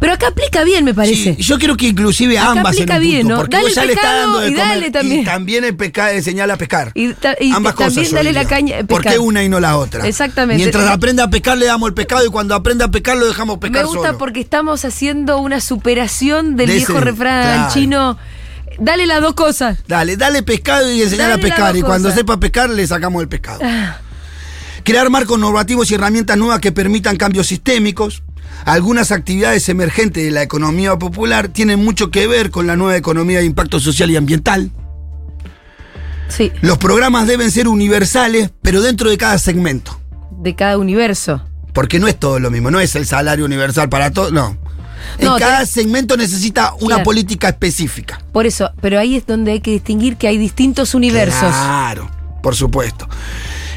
Pero 0.00 0.12
acá 0.12 0.28
aplica 0.28 0.64
bien, 0.64 0.84
me 0.84 0.94
parece. 0.94 1.36
Sí, 1.36 1.42
yo 1.42 1.58
creo 1.60 1.76
que 1.76 1.86
inclusive 1.86 2.38
Acá 2.38 2.50
ambas 2.50 2.76
en 2.76 2.82
aplica 2.82 2.94
un 2.96 3.00
bien, 3.02 3.20
punto, 3.22 3.34
¿no? 3.34 3.40
porque 3.42 3.56
Dale 3.56 3.68
vos 3.68 3.74
ya 3.76 3.82
el 3.82 3.86
le 3.88 3.92
estás 3.94 4.04
pescado 4.10 4.26
dando 4.32 4.40
de 4.40 4.48
y 4.48 4.52
comer 4.54 4.68
dale 4.68 4.90
también. 4.90 5.20
y 5.20 5.24
también 5.24 5.64
el 5.64 5.76
pescado 5.76 6.10
enseñar 6.12 6.50
a 6.50 6.56
pescar. 6.56 6.90
Y 6.94 7.12
ta- 7.14 7.36
y 7.40 7.52
ambas 7.52 7.74
ta- 7.74 7.76
cosas. 7.76 7.94
también 7.94 8.14
dale 8.14 8.32
la 8.32 8.44
caña 8.44 8.76
de 8.78 8.84
¿Por 8.84 9.02
qué 9.02 9.10
pescar. 9.10 9.24
una 9.24 9.44
y 9.44 9.48
no 9.48 9.60
la 9.60 9.76
otra? 9.76 10.08
Exactamente. 10.08 10.60
Mientras 10.62 10.88
aprenda 10.88 11.22
a 11.24 11.30
pescar 11.30 11.56
le 11.56 11.66
damos 11.66 11.88
el 11.88 11.94
pescado 11.94 12.26
y 12.26 12.30
cuando 12.30 12.56
aprenda 12.56 12.86
a 12.86 12.90
pescar 12.90 13.16
lo 13.16 13.26
dejamos 13.26 13.58
pescar 13.58 13.82
Me 13.82 13.88
gusta 13.88 14.06
solo. 14.08 14.18
porque 14.18 14.40
estamos 14.40 14.84
haciendo 14.84 15.38
una 15.38 15.60
superación 15.60 16.56
del 16.56 16.66
De 16.68 16.74
viejo 16.74 16.94
ese- 16.94 17.00
refrán 17.00 17.42
claro. 17.58 17.72
chino. 17.74 18.18
Dale 18.78 19.06
las 19.06 19.20
dos 19.20 19.34
cosas. 19.34 19.78
Dale, 19.88 20.16
dale 20.16 20.42
pescado 20.42 20.90
y 20.92 21.02
enseñar 21.02 21.32
a 21.32 21.38
pescar 21.38 21.76
y 21.76 21.82
cuando 21.82 22.08
cosas. 22.08 22.18
sepa 22.20 22.38
pescar 22.38 22.70
le 22.70 22.86
sacamos 22.86 23.22
el 23.22 23.28
pescado. 23.28 23.60
Ah, 23.62 23.98
Crear 24.84 25.10
marcos 25.10 25.38
normativos 25.38 25.90
y 25.90 25.94
herramientas 25.94 26.36
nuevas 26.38 26.60
que 26.60 26.72
permitan 26.72 27.16
cambios 27.16 27.48
sistémicos. 27.48 28.22
Algunas 28.64 29.12
actividades 29.12 29.68
emergentes 29.68 30.24
de 30.24 30.30
la 30.30 30.42
economía 30.42 30.96
popular 30.96 31.48
tienen 31.48 31.84
mucho 31.84 32.10
que 32.10 32.26
ver 32.26 32.50
con 32.50 32.66
la 32.66 32.76
nueva 32.76 32.96
economía 32.96 33.38
de 33.40 33.44
impacto 33.44 33.80
social 33.80 34.10
y 34.10 34.16
ambiental. 34.16 34.70
Sí, 36.28 36.52
Los 36.60 36.78
programas 36.78 37.26
deben 37.26 37.50
ser 37.50 37.68
universales, 37.68 38.50
pero 38.62 38.82
dentro 38.82 39.10
de 39.10 39.16
cada 39.18 39.38
segmento. 39.38 39.98
de 40.40 40.54
cada 40.54 40.78
universo. 40.78 41.42
Porque 41.72 41.98
no 41.98 42.06
es 42.08 42.18
todo 42.18 42.38
lo 42.38 42.50
mismo, 42.50 42.70
no 42.70 42.80
es 42.80 42.94
el 42.96 43.06
salario 43.06 43.44
universal 43.44 43.88
para 43.88 44.10
todos, 44.12 44.32
no. 44.32 44.56
En 45.18 45.28
cada 45.38 45.60
tenés- 45.62 45.66
segmento 45.70 46.16
necesita 46.16 46.72
una 46.80 46.96
Claro. 46.96 47.02
política 47.04 47.48
específica. 47.48 48.20
Por 48.32 48.46
eso, 48.46 48.70
pero 48.80 48.98
ahí 48.98 49.16
es 49.16 49.26
donde 49.26 49.52
hay 49.52 49.60
que 49.60 49.70
distinguir 49.72 50.16
que 50.16 50.28
hay 50.28 50.38
distintos 50.38 50.94
universos. 50.94 51.40
Claro, 51.40 52.10
por 52.42 52.54
supuesto. 52.56 53.08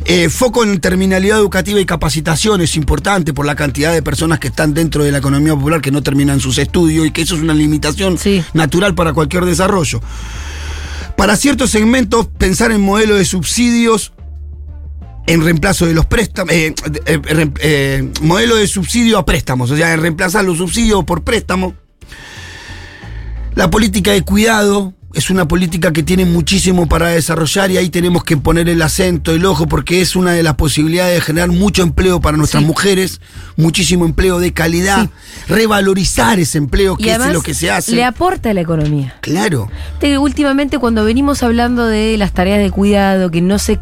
Eh, 0.06 0.30
foco 0.30 0.63
en 0.63 0.80
terminalidad 0.82 1.38
educativa 1.38 1.80
y 1.80 1.86
capacitación 1.86 2.62
es 2.62 2.75
importante 2.75 3.34
por 3.36 3.46
la 3.46 3.56
cantidad 3.56 3.94
de 3.94 4.01
personas 4.01 4.40
que 4.40 4.48
están 4.48 4.74
dentro 4.74 5.04
de 5.04 5.12
la 5.12 5.20
economía 5.20 5.54
popular 5.54 5.80
que 5.80 5.92
no 5.92 6.01
terminan 6.01 6.40
sus 6.40 6.58
estudios 6.58 7.06
y 7.06 7.12
que 7.12 7.22
eso 7.22 7.36
es 7.36 7.42
una 7.42 7.54
limitación 7.54 8.18
Sí. 8.18 8.44
natural 8.54 8.96
para 8.96 9.13
cualquier 9.13 9.46
desarrollo. 9.46 10.01
Para 11.16 11.36
ciertos 11.36 11.70
segmentos, 11.70 12.28
pensar 12.38 12.72
en 12.72 12.82
modelos 12.82 13.20
de 13.20 13.25
subsidios 13.25 14.12
en 15.28 15.44
reemplazo 15.44 15.86
de 15.86 15.94
los 15.94 16.06
préstamos, 16.06 16.54
eh, 16.54 16.74
eh, 17.06 17.51
eh, 17.62 18.12
modelo 18.22 18.56
de 18.56 18.68
subsidio 18.68 19.18
a 19.18 19.25
préstamos, 19.25 19.72
o 19.72 19.78
sea, 19.78 19.94
en 19.94 20.01
reemplazar 20.01 20.44
los 20.44 20.58
subsidios 20.58 21.04
por 21.06 21.24
préstamo. 21.24 21.75
La 23.56 23.70
política 23.70 24.12
de 24.12 24.22
cuidado 24.24 24.94
es 25.13 25.30
una 25.30 25.48
política 25.48 25.91
que 25.91 26.03
tiene 26.03 26.25
muchísimo 26.25 26.88
para 26.88 27.08
desarrollar 27.10 27.70
y 27.72 27.77
ahí 27.77 27.89
tenemos 27.89 28.24
que 28.24 28.38
poner 28.38 28.70
el 28.70 28.82
acento, 28.82 29.34
el 29.34 29.46
ojo, 29.46 29.68
porque 29.68 30.01
es 30.01 30.15
una 30.15 30.32
de 30.32 30.44
las 30.44 30.56
posibilidades 30.56 31.15
de 31.15 31.22
generar 31.22 31.50
mucho 31.50 31.84
empleo 31.84 32.22
para 32.22 32.38
nuestras 32.38 32.62
Sí. 32.63 32.68
mujeres, 32.68 33.22
muchísimo 33.58 34.06
empleo 34.06 34.39
de 34.39 34.53
calidad, 34.53 35.10
revalorizar 35.48 36.39
ese 36.39 36.58
empleo 36.58 36.96
Y 36.98 37.03
que 37.03 37.12
es 37.12 37.25
lo 37.34 37.41
que 37.41 37.53
se 37.53 37.70
hace. 37.72 37.94
le 37.96 38.03
aporta 38.03 38.50
a 38.51 38.53
la 38.53 38.62
economía. 38.62 39.15
Claro. 39.22 39.70
Te- 40.00 40.18
Últimamente 40.18 40.77
cuando 40.80 41.03
venimos 41.03 41.44
hablando 41.44 41.88
de 41.88 42.18
las 42.18 42.32
tareas 42.32 42.60
de 42.60 42.72
cuidado 42.72 43.32
que 43.32 43.41
no 43.41 43.60
se 43.60 43.77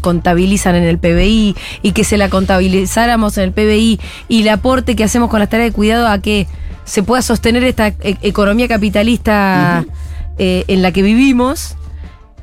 contabilizan 0.00 0.74
en 0.76 0.84
el 0.84 0.98
PBI 0.98 1.56
y 1.82 1.92
que 1.92 2.04
se 2.04 2.16
la 2.16 2.28
contabilizáramos 2.30 3.36
en 3.38 3.44
el 3.44 3.52
PBI 3.52 4.00
y 4.28 4.42
el 4.42 4.48
aporte 4.48 4.96
que 4.96 5.04
hacemos 5.04 5.30
con 5.30 5.40
las 5.40 5.48
tareas 5.50 5.70
de 5.70 5.72
cuidado 5.74 6.08
a 6.08 6.18
que 6.20 6.46
se 6.84 7.02
pueda 7.02 7.22
sostener 7.22 7.62
esta 7.64 7.88
e- 7.88 8.16
economía 8.22 8.66
capitalista 8.68 9.84
eh, 10.42 10.64
en 10.68 10.80
la 10.80 10.90
que 10.90 11.02
vivimos, 11.02 11.76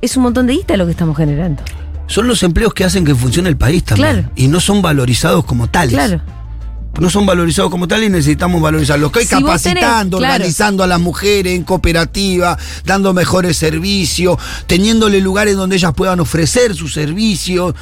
es 0.02 0.16
un 0.18 0.22
montón 0.22 0.46
de 0.46 0.54
guita 0.54 0.78
lo 0.78 0.86
que 0.86 0.92
estamos 0.92 1.18
generando. 1.18 1.64
Son 2.06 2.28
los 2.28 2.44
empleos 2.44 2.72
que 2.76 2.84
hacen 2.84 3.04
que 3.04 3.16
funcione 3.16 3.50
el 3.50 3.58
país 3.58 3.84
también. 3.84 4.14
Claro. 4.14 4.32
Y 4.36 4.50
no 4.50 4.60
son 4.60 4.84
valorizados 4.84 5.44
como 5.46 5.68
tales. 5.68 5.96
Claro. 5.96 6.22
no 7.00 7.10
son 7.10 7.26
valorizados 7.26 7.72
como 7.72 7.88
tal 7.88 8.04
y 8.04 8.10
necesitamos 8.10 8.62
valorizarlos. 8.62 9.12
Que 9.12 9.20
hay 9.20 9.26
Si 9.26 9.32
capacitando, 9.32 10.18
tenés, 10.18 10.28
claro. 10.28 10.34
organizando 10.36 10.84
a 10.84 10.88
las 10.88 11.00
mujeres 11.00 11.56
en 11.56 11.64
cooperativa, 11.64 12.56
dando 12.86 13.16
mejores 13.16 13.58
servicios, 13.58 14.38
teniéndole 14.68 15.20
lugares 15.20 15.56
donde 15.56 15.78
ellas 15.78 15.94
puedan 15.96 16.20
ofrecer 16.20 16.76
sus 16.76 16.94
servicios. 16.94 17.74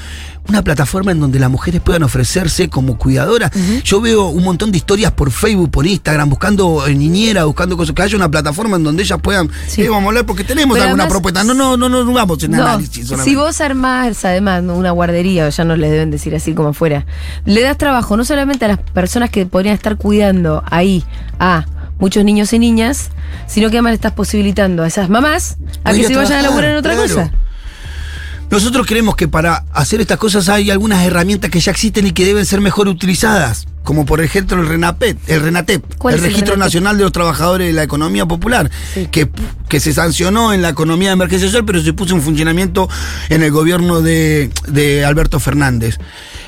Una 0.48 0.62
plataforma 0.64 1.12
en 1.12 1.20
donde 1.20 1.40
las 1.40 1.50
mujeres 1.50 1.82
puedan 1.82 2.04
ofrecerse 2.04 2.70
como 2.70 2.98
cuidadoras. 2.98 3.52
Yo 3.84 4.00
veo 4.00 4.28
un 4.28 4.44
montón 4.44 4.72
de 4.72 4.78
historias 4.78 5.12
por 5.12 5.32
Facebook, 5.32 5.72
por 5.72 5.88
Instagram, 5.88 6.30
buscando 6.30 6.86
eh, 6.86 6.94
niñera, 6.94 7.46
buscando 7.46 7.76
cosas. 7.76 7.96
Que 7.96 8.04
haya 8.04 8.16
una 8.16 8.30
plataforma 8.30 8.76
en 8.78 8.84
donde 8.84 9.02
ellas 9.04 9.20
puedan. 9.22 9.50
Sí. 9.68 9.82
Eh, 9.82 9.90
vamos 9.90 10.06
a 10.06 10.08
hablar 10.10 10.26
porque 10.28 10.44
tenemos 10.44 10.76
Pero 10.76 10.86
alguna 10.86 11.04
además- 11.06 11.14
propuesta. 11.14 11.44
No, 11.44 11.54
no, 11.56 11.76
no, 11.78 11.90
no, 11.90 12.04
no 12.04 12.14
vamos 12.14 12.44
en 12.44 12.52
No, 12.52 12.62
análisis 12.64 13.08
solamente. 13.08 13.30
si 13.32 13.36
vos 13.36 13.60
armás 13.62 14.24
además 14.24 14.64
una 14.64 14.92
guardería, 14.92 15.50
ya 15.50 15.64
no 15.64 15.76
les 15.76 15.90
deben 15.90 16.12
decir 16.12 16.36
así 16.36 16.54
como 16.54 16.74
fuera, 16.74 17.06
le 17.46 17.62
das 17.62 17.78
trabajo 17.78 18.16
no 18.16 18.24
solamente 18.24 18.66
a 18.66 18.68
las 18.68 18.78
personas 18.80 19.30
que 19.32 19.46
podrían 19.48 19.74
estar 19.76 19.98
cuidando 19.98 20.64
ahí 20.70 21.04
a 21.40 21.66
muchos 21.98 22.24
niños 22.24 22.54
y 22.54 22.60
niñas, 22.60 23.10
sino 23.48 23.70
que 23.70 23.78
además 23.78 23.92
le 23.92 23.96
estás 23.96 24.12
posibilitando 24.12 24.84
a 24.84 24.88
esas 24.88 25.10
mamás 25.10 25.58
a 25.84 25.90
Podría 25.90 26.02
que 26.08 26.14
se 26.14 26.16
vayan 26.20 26.40
a 26.40 26.42
laburar 26.44 26.72
en 26.72 26.78
otra 26.78 26.94
claro. 26.94 27.08
cosa. 27.08 27.32
Nosotros 28.52 28.86
creemos 28.88 29.16
que 29.16 29.28
para 29.28 29.66
hacer 29.74 30.02
estas 30.02 30.18
cosas 30.18 30.48
hay 30.50 30.70
algunas 30.72 31.04
herramientas 31.06 31.50
que 31.50 31.60
ya 31.60 31.72
existen 31.72 32.08
y 32.08 32.12
que 32.12 32.26
deben 32.26 32.46
ser 32.46 32.62
mejor 32.62 32.88
utilizadas, 32.88 33.68
como 33.84 34.06
por 34.06 34.22
ejemplo 34.22 34.62
el 34.62 34.68
RENAPET, 34.68 35.18
el 35.30 35.42
RENATEP, 35.42 35.84
¿Cuál 35.98 36.16
el 36.16 36.22
Registro? 36.22 36.56
Nacional 36.56 36.96
de 36.98 37.04
los 37.04 37.12
Trabajadores 37.12 37.68
de 37.68 37.74
la 37.74 37.84
Economía 37.84 38.26
Popular, 38.26 38.70
Sí. 38.94 39.08
que, 39.12 39.30
que 39.68 39.80
se 39.80 39.94
sancionó 39.94 40.54
en 40.54 40.62
la 40.62 40.70
economía 40.70 41.10
de 41.10 41.14
emergencia 41.14 41.48
social, 41.48 41.66
pero 41.66 41.82
se 41.82 41.92
puso 41.94 42.16
en 42.16 42.22
funcionamiento 42.22 42.88
en 43.30 43.42
el 43.44 43.52
gobierno 43.52 44.02
de, 44.02 44.52
de 44.68 45.04
Alberto 45.04 45.40
Fernández. 45.40 45.98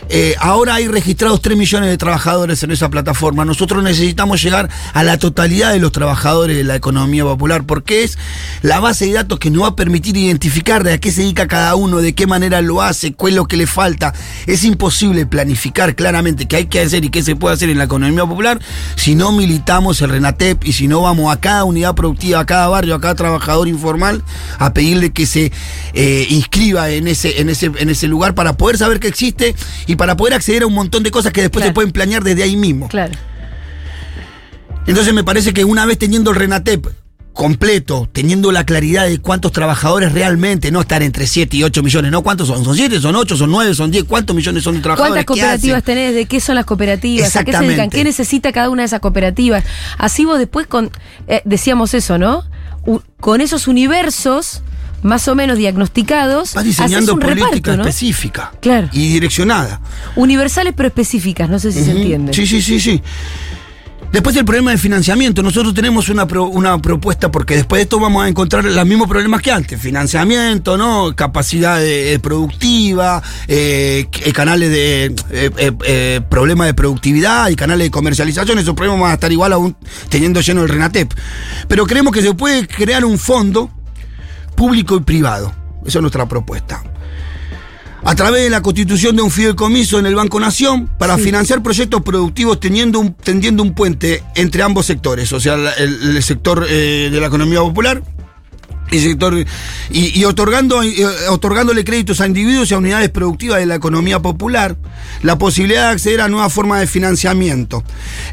Eh, 0.10 0.36
ahora 0.40 0.76
hay 0.76 0.88
registrados 0.88 1.42
3 1.42 1.58
millones 1.58 1.90
de 1.90 1.98
trabajadores 1.98 2.64
en 2.64 2.72
esa 2.72 2.90
plataforma. 2.90 3.46
Nosotros 3.46 3.84
necesitamos 3.84 4.42
llegar 4.42 4.70
a 4.94 5.04
la 5.04 5.18
totalidad 5.18 5.72
de 5.72 5.80
los 5.80 5.92
trabajadores 5.92 6.58
de 6.58 6.64
la 6.64 6.76
economía 6.76 7.24
popular, 7.24 7.64
porque 7.66 8.04
es 8.04 8.18
la 8.62 8.80
base 8.80 9.06
de 9.06 9.14
datos 9.14 9.40
que 9.40 9.50
nos 9.50 9.64
va 9.64 9.68
a 9.68 9.76
permitir 9.76 10.18
identificar 10.18 10.84
de 10.84 10.94
a 10.94 10.98
qué 11.00 11.12
se 11.12 11.22
dedica 11.22 11.48
cada 11.48 11.76
uno, 11.76 11.98
de 11.98 12.14
qué 12.14 12.28
manera 12.28 12.62
lo 12.62 12.82
hace, 12.82 13.14
cuál 13.14 13.34
es 13.34 13.36
lo 13.38 13.46
que 13.46 13.58
le 13.58 13.68
falta. 13.68 14.14
Es 14.46 14.64
imposible 14.64 15.26
planificar 15.26 15.96
claramente 15.96 16.48
qué 16.48 16.58
hay 16.58 16.66
que 16.66 16.80
hacer 16.80 17.06
y 17.06 17.10
qué 17.10 17.24
se 17.24 17.36
puede 17.36 17.56
hacer 17.56 17.70
en 17.70 17.78
la 17.78 17.86
economía 17.86 18.26
popular 18.26 18.60
si 18.96 19.16
no 19.16 19.32
militamos 19.32 20.02
el 20.02 20.10
RENATEP 20.10 20.66
y 20.66 20.74
si 20.74 20.88
no 20.88 21.02
vamos 21.02 21.34
a 21.34 21.40
cada 21.40 21.64
unidad 21.64 21.96
productiva, 21.96 22.40
a 22.40 22.46
cada 22.46 22.68
barrio, 22.68 22.96
a 22.96 23.02
cada 23.02 23.16
trabajador 23.16 23.68
informal 23.68 24.24
a 24.60 24.74
pedirle 24.74 25.12
que 25.12 25.26
se 25.26 25.52
eh, 25.94 26.28
inscriba 26.30 26.90
en 26.90 27.08
ese, 27.08 27.42
en, 27.42 27.50
ese, 27.50 28.08
lugar 28.08 28.36
para 28.36 28.54
poder 28.54 28.78
saber 28.78 29.00
que 29.00 29.08
existe 29.08 29.56
y 29.86 29.96
para 29.98 30.16
poder 30.16 30.34
acceder 30.36 30.64
a 30.64 30.68
un 30.68 30.74
montón 30.74 31.04
de 31.04 31.12
cosas 31.12 31.34
que 31.34 31.42
después 31.42 31.62
Claro. 31.62 31.72
se 31.72 31.74
pueden 31.74 31.92
planear 31.92 32.24
desde 32.24 32.44
ahí 32.44 32.56
mismo. 32.56 32.88
Claro. 32.88 33.14
Entonces 34.86 35.14
me 35.14 35.24
parece 35.24 35.54
que 35.54 35.66
una 35.66 35.86
vez 35.86 35.98
teniendo 35.98 36.32
el 36.32 36.38
RENATEP 36.38 36.88
completo, 37.34 38.10
teniendo 38.12 38.52
la 38.52 38.66
claridad 38.66 39.06
de 39.08 39.20
cuántos 39.20 39.52
trabajadores 39.52 40.12
realmente, 40.12 40.72
no 40.72 40.82
estar 40.82 41.04
entre 41.04 41.28
7 41.28 41.56
y 41.58 41.64
8 41.64 41.84
millones, 41.84 42.12
¿no? 42.12 42.24
¿Cuántos 42.24 42.48
son? 42.48 42.64
¿Son 42.64 42.76
7, 42.76 43.00
son 43.00 43.16
8, 43.16 43.38
son 43.38 43.52
9, 43.52 43.76
son 43.76 43.92
10? 43.92 44.06
¿Cuántos 44.06 44.36
millones 44.36 44.64
son 44.64 44.76
de 44.76 44.82
trabajadores? 44.82 45.24
¿Cuántas 45.26 45.36
¿Qué 45.36 45.42
cooperativas 45.42 45.84
tenés? 45.84 46.16
¿De 46.16 46.26
qué 46.26 46.40
son 46.40 46.56
las 46.56 46.66
cooperativas? 46.66 47.36
¿A 47.36 47.44
qué 47.44 47.52
se 47.54 47.60
dedican? 47.64 47.90
¿Qué 47.92 48.04
necesita 48.04 48.52
cada 48.52 48.70
una 48.72 48.82
de 48.82 48.88
esas 48.88 49.02
cooperativas? 49.02 49.64
Así 50.00 50.26
vos 50.26 50.40
después 50.40 50.66
con, 50.66 50.90
eh, 51.28 51.42
decíamos 51.46 51.94
eso, 51.94 52.18
¿no? 52.18 52.44
U- 52.88 53.02
con 53.20 53.40
esos 53.42 53.68
universos 53.68 54.64
más 55.04 55.28
o 55.28 55.36
menos 55.36 55.58
diagnosticados, 55.58 56.54
Vas 56.54 56.64
diseñando 56.66 57.14
un 57.14 57.20
política 57.20 57.48
reparto, 57.52 57.78
¿no? 57.78 57.84
específica. 57.84 58.52
Claro. 58.62 58.90
Y 58.92 59.10
direccionada. 59.14 59.80
Universales 60.16 60.74
pero 60.76 60.88
específicas, 60.88 61.50
no 61.50 61.60
sé 61.60 61.72
si 61.72 61.84
se 61.84 61.92
entiende. 61.92 62.34
Sí, 62.34 62.46
sí, 62.48 62.62
sí, 62.62 62.80
sí. 62.80 63.02
Después 64.12 64.34
el 64.38 64.46
problema 64.46 64.72
de 64.72 64.78
financiamiento. 64.78 65.44
Nosotros 65.44 65.74
tenemos 65.74 66.08
una, 66.08 66.26
pro- 66.26 66.46
una 66.46 66.82
propuesta 66.82 67.30
porque 67.30 67.56
después 67.56 67.80
de 67.80 67.84
esto 67.84 68.00
vamos 68.00 68.24
a 68.24 68.30
encontrar 68.30 68.64
los 68.64 68.86
mismos 68.86 69.10
problemas 69.10 69.42
que 69.42 69.52
antes. 69.52 69.80
Financiamiento, 69.82 70.78
¿no? 70.78 71.14
Capacidad 71.14 71.84
eh, 71.86 72.18
productiva, 72.20 73.22
eh, 73.50 74.08
eh, 74.24 74.32
canales 74.32 74.70
de 74.72 75.14
eh, 75.30 76.22
problemas 76.30 76.68
de 76.68 76.74
productividad 76.74 77.50
y 77.50 77.58
canales 77.58 77.88
de 77.88 77.92
comercialización. 77.92 78.58
Esos 78.60 78.76
problemas 78.76 79.02
van 79.02 79.12
a 79.12 79.16
estar 79.16 79.32
igual 79.32 79.52
aún 79.52 79.76
teniendo 80.08 80.40
lleno 80.40 80.64
el 80.64 80.70
RENATEP. 80.70 81.12
Pero 81.68 81.86
creemos 81.86 82.14
que 82.14 82.22
se 82.22 82.34
puede 82.34 82.66
crear 82.66 83.04
un 83.04 83.20
fondo 83.20 83.70
público 84.58 84.98
y 84.98 85.00
privado. 85.00 85.54
Esa 85.86 86.00
es 86.00 86.02
nuestra 86.02 86.28
propuesta 86.28 86.84
a 88.04 88.16
través 88.16 88.44
de 88.44 88.50
la 88.50 88.62
constitución 88.62 89.16
de 89.16 89.22
un 89.22 89.32
fideicomiso 89.32 90.00
en 90.00 90.06
el 90.06 90.16
Banco 90.16 90.40
Nación 90.40 90.88
para 90.98 91.18
financiar 91.18 91.62
proyectos 91.62 92.02
productivos 92.04 92.60
teniendo 92.60 93.00
un, 93.00 93.14
tendiendo 93.14 93.64
un 93.64 93.74
puente 93.74 94.24
entre 94.36 94.64
ambos 94.64 94.86
sectores, 94.86 95.34
o 95.34 95.40
sea, 95.40 95.56
el 95.56 96.24
sector 96.24 96.66
eh, 96.70 97.10
de 97.12 97.20
la 97.20 97.28
economía 97.28 97.60
popular 97.60 98.02
y, 98.92 99.00
sector, 99.00 99.46
y, 99.90 100.24
otorgando, 100.26 100.82
eh, 100.84 101.06
otorgándole 101.30 101.84
créditos 101.84 102.22
a 102.22 102.28
individuos 102.28 102.72
y 102.72 102.74
a 102.74 102.78
unidades 102.78 103.10
productivas 103.10 103.60
de 103.60 103.66
la 103.66 103.76
economía 103.76 104.22
popular, 104.22 104.78
la 105.22 105.38
posibilidad 105.38 105.88
de 105.88 105.94
acceder 105.94 106.22
a 106.22 106.28
nuevas 106.30 106.54
formas 106.54 106.80
de 106.80 106.88
financiamiento. 106.88 107.84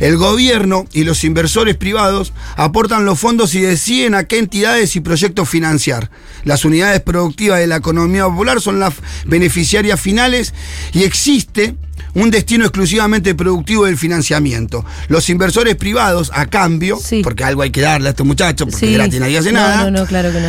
El 0.00 0.16
gobierno 0.16 0.86
y 0.92 1.04
los 1.04 1.24
inversores 1.24 1.76
privados 1.76 2.32
aportan 2.56 3.04
los 3.04 3.18
fondos 3.18 3.54
y 3.54 3.60
deciden 3.60 4.14
a 4.14 4.24
qué 4.24 4.38
entidades 4.38 4.96
y 4.96 5.00
proyectos 5.00 5.48
financiar. 5.48 6.10
Las 6.44 6.64
unidades 6.64 7.00
productivas 7.00 7.58
de 7.58 7.66
la 7.66 7.76
economía 7.76 8.26
popular 8.26 8.60
son 8.60 8.78
las 8.78 8.94
beneficiarias 9.26 10.00
finales 10.00 10.54
y 10.92 11.04
existe 11.04 11.74
un 12.14 12.30
destino 12.30 12.64
exclusivamente 12.64 13.34
productivo 13.34 13.84
del 13.86 13.96
financiamiento. 13.98 14.84
Los 15.08 15.28
inversores 15.30 15.76
privados, 15.76 16.30
a 16.34 16.46
cambio, 16.46 16.98
Sí. 17.02 17.20
porque 17.22 17.44
algo 17.44 17.62
hay 17.62 17.70
que 17.70 17.80
darle 17.80 18.08
a 18.08 18.10
estos 18.10 18.26
muchachos, 18.26 18.68
porque 18.70 18.86
Sí. 18.86 18.92
gratis 18.94 19.20
nadie 19.20 19.38
hace 19.38 19.52
no, 19.52 19.60
nada. 19.60 19.84
No, 19.90 19.90
no, 20.00 20.06
claro 20.06 20.32
que 20.32 20.40
no. 20.40 20.48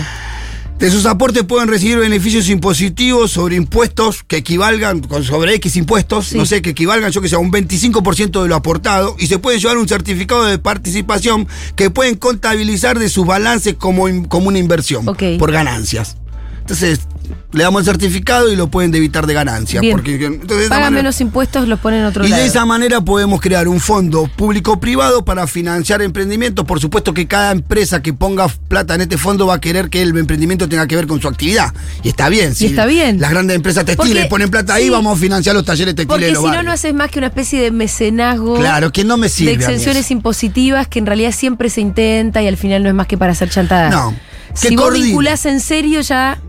De 0.79 0.91
sus 0.91 1.05
aportes 1.05 1.43
pueden 1.43 1.69
recibir 1.69 1.97
beneficios 1.97 2.49
impositivos 2.49 3.31
sobre 3.31 3.55
impuestos 3.55 4.23
que 4.27 4.35
equivalgan, 4.35 4.99
con- 4.99 5.23
sobre 5.23 5.53
X 5.55 5.77
impuestos, 5.77 6.27
Sí. 6.27 6.37
no 6.37 6.45
sé, 6.45 6.61
que 6.61 6.71
equivalgan, 6.71 7.11
yo 7.13 7.21
que 7.21 7.29
sé, 7.29 7.35
a 7.35 7.39
un 7.39 7.49
25% 7.49 8.43
de 8.43 8.49
lo 8.49 8.55
aportado, 8.55 9.15
y 9.17 9.27
se 9.27 9.39
puede 9.39 9.57
llevar 9.57 9.77
un 9.77 9.87
certificado 9.87 10.43
de 10.43 10.57
participación 10.59 11.47
que 11.77 11.89
pueden 11.91 12.15
contabilizar 12.15 12.99
de 12.99 13.07
sus 13.07 13.25
balances 13.25 13.75
como, 13.75 14.27
como 14.27 14.49
una 14.49 14.59
inversión 14.59 15.07
Ok. 15.07 15.23
por 15.39 15.53
ganancias. 15.53 16.17
Entonces, 16.59 16.99
le 17.51 17.63
damos 17.63 17.81
el 17.81 17.85
certificado 17.85 18.51
y 18.51 18.55
lo 18.55 18.67
pueden 18.67 18.91
debitar 18.91 19.25
de 19.27 19.33
ganancia. 19.33 19.81
Bien. 19.81 19.95
Porque, 19.95 20.15
entonces, 20.25 20.47
de 20.57 20.63
esa 20.65 20.69
Pagan 20.69 20.83
manera- 20.85 21.03
menos 21.03 21.21
impuestos, 21.21 21.67
los 21.67 21.79
ponen 21.79 22.01
en 22.01 22.05
otro 22.07 22.25
y 22.25 22.29
lado. 22.29 22.41
de 22.41 22.47
esa 22.47 22.65
manera 22.65 23.01
podemos 23.01 23.41
crear 23.41 23.67
un 23.67 23.79
fondo 23.79 24.29
público-privado 24.35 25.25
para 25.25 25.47
financiar 25.47 26.01
emprendimientos. 26.01 26.65
Por 26.65 26.79
supuesto 26.79 27.13
que 27.13 27.27
cada 27.27 27.51
empresa 27.51 28.01
que 28.01 28.13
ponga 28.13 28.47
plata 28.67 28.95
en 28.95 29.01
este 29.01 29.17
fondo 29.17 29.47
va 29.47 29.55
a 29.55 29.61
querer 29.61 29.89
que 29.89 30.01
el 30.01 30.17
emprendimiento 30.17 30.67
tenga 30.69 30.87
que 30.87 30.95
ver 30.95 31.07
con 31.07 31.21
su 31.21 31.27
actividad. 31.27 31.73
Y 32.03 32.09
está 32.09 32.29
bien. 32.29 32.55
Si 32.55 32.67
está 32.67 32.85
bien. 32.85 33.19
Las 33.19 33.31
grandes 33.31 33.55
empresas 33.55 33.85
textiles 33.85 34.15
Porque- 34.23 34.29
ponen 34.29 34.49
plata 34.49 34.73
ahí, 34.75 34.85
sí. 34.85 34.89
vamos 34.89 35.17
a 35.17 35.21
financiar 35.21 35.55
los 35.55 35.65
talleres 35.65 35.95
textiles 35.95 36.37
Porque 36.37 36.49
si 36.49 36.55
no, 36.55 36.63
no 36.63 36.71
haces 36.71 36.93
más 36.93 37.09
que 37.11 37.19
una 37.19 37.27
especie 37.27 37.61
de 37.61 37.71
mecenazgo. 37.71 38.55
Claro, 38.57 38.91
que 38.91 39.03
no 39.03 39.17
me 39.17 39.29
sirve. 39.29 39.57
de 39.57 39.63
exenciones 39.63 40.11
impositivas 40.11 40.87
que 40.87 40.99
en 40.99 41.05
realidad 41.05 41.31
siempre 41.31 41.69
se 41.69 41.81
intenta 41.81 42.41
y 42.41 42.47
al 42.47 42.57
final 42.57 42.83
no 42.83 42.89
es 42.89 42.95
más 42.95 43.07
que 43.07 43.17
para 43.17 43.31
hacer 43.31 43.49
chantada. 43.49 43.89
No. 43.89 44.15
Que 44.61 44.69
Si 44.69 44.75
vos 44.75 44.85
coordine. 44.85 45.07
vinculás 45.07 45.45
en 45.45 45.59
serio 45.59 46.01
ya. 46.01 46.39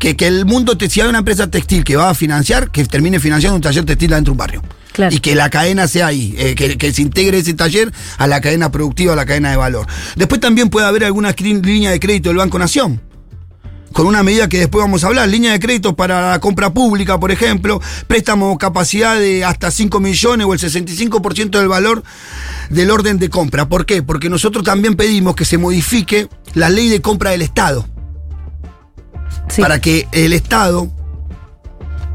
Que, 0.00 0.16
que 0.16 0.26
el 0.26 0.46
mundo, 0.46 0.76
te, 0.76 0.90
si 0.90 1.00
hay 1.00 1.08
una 1.08 1.18
empresa 1.18 1.48
textil 1.48 1.84
que 1.84 1.94
va 1.94 2.10
a 2.10 2.14
financiar, 2.14 2.70
que 2.70 2.84
termine 2.86 3.20
financiando 3.20 3.54
un 3.54 3.62
taller 3.62 3.84
textil 3.84 4.10
dentro 4.10 4.30
de 4.30 4.32
un 4.32 4.38
barrio. 4.38 4.62
Claro. 4.92 5.14
Y 5.14 5.20
que 5.20 5.34
la 5.36 5.50
cadena 5.50 5.86
sea 5.86 6.08
ahí, 6.08 6.34
eh, 6.38 6.54
que, 6.56 6.76
que 6.76 6.92
se 6.92 7.02
integre 7.02 7.38
ese 7.38 7.54
taller 7.54 7.92
a 8.18 8.26
la 8.26 8.40
cadena 8.40 8.72
productiva, 8.72 9.12
a 9.12 9.16
la 9.16 9.26
cadena 9.26 9.50
de 9.50 9.56
valor. 9.56 9.86
Después 10.16 10.40
también 10.40 10.70
puede 10.70 10.86
haber 10.86 11.04
alguna 11.04 11.32
línea 11.38 11.90
de 11.90 12.00
crédito 12.00 12.30
del 12.30 12.38
Banco 12.38 12.58
Nación. 12.58 13.00
Con 13.92 14.06
una 14.06 14.22
medida 14.22 14.48
que 14.48 14.58
después 14.58 14.82
vamos 14.82 15.02
a 15.02 15.08
hablar, 15.08 15.28
línea 15.28 15.52
de 15.52 15.58
crédito 15.58 15.96
para 15.96 16.30
la 16.30 16.38
compra 16.38 16.72
pública, 16.72 17.18
por 17.18 17.32
ejemplo, 17.32 17.80
préstamo 18.06 18.56
capacidad 18.56 19.18
de 19.18 19.44
hasta 19.44 19.70
5 19.70 19.98
millones 20.00 20.46
o 20.46 20.54
el 20.54 20.60
65% 20.60 21.58
del 21.58 21.68
valor 21.68 22.04
del 22.70 22.90
orden 22.90 23.18
de 23.18 23.28
compra. 23.28 23.68
¿Por 23.68 23.86
qué? 23.86 24.02
Porque 24.02 24.30
nosotros 24.30 24.64
también 24.64 24.94
pedimos 24.94 25.34
que 25.34 25.44
se 25.44 25.58
modifique 25.58 26.28
la 26.54 26.70
ley 26.70 26.88
de 26.88 27.00
compra 27.00 27.30
del 27.30 27.42
Estado 27.42 27.86
Sí. 29.48 29.60
para 29.62 29.80
que 29.80 30.06
el 30.12 30.32
Estado 30.32 30.88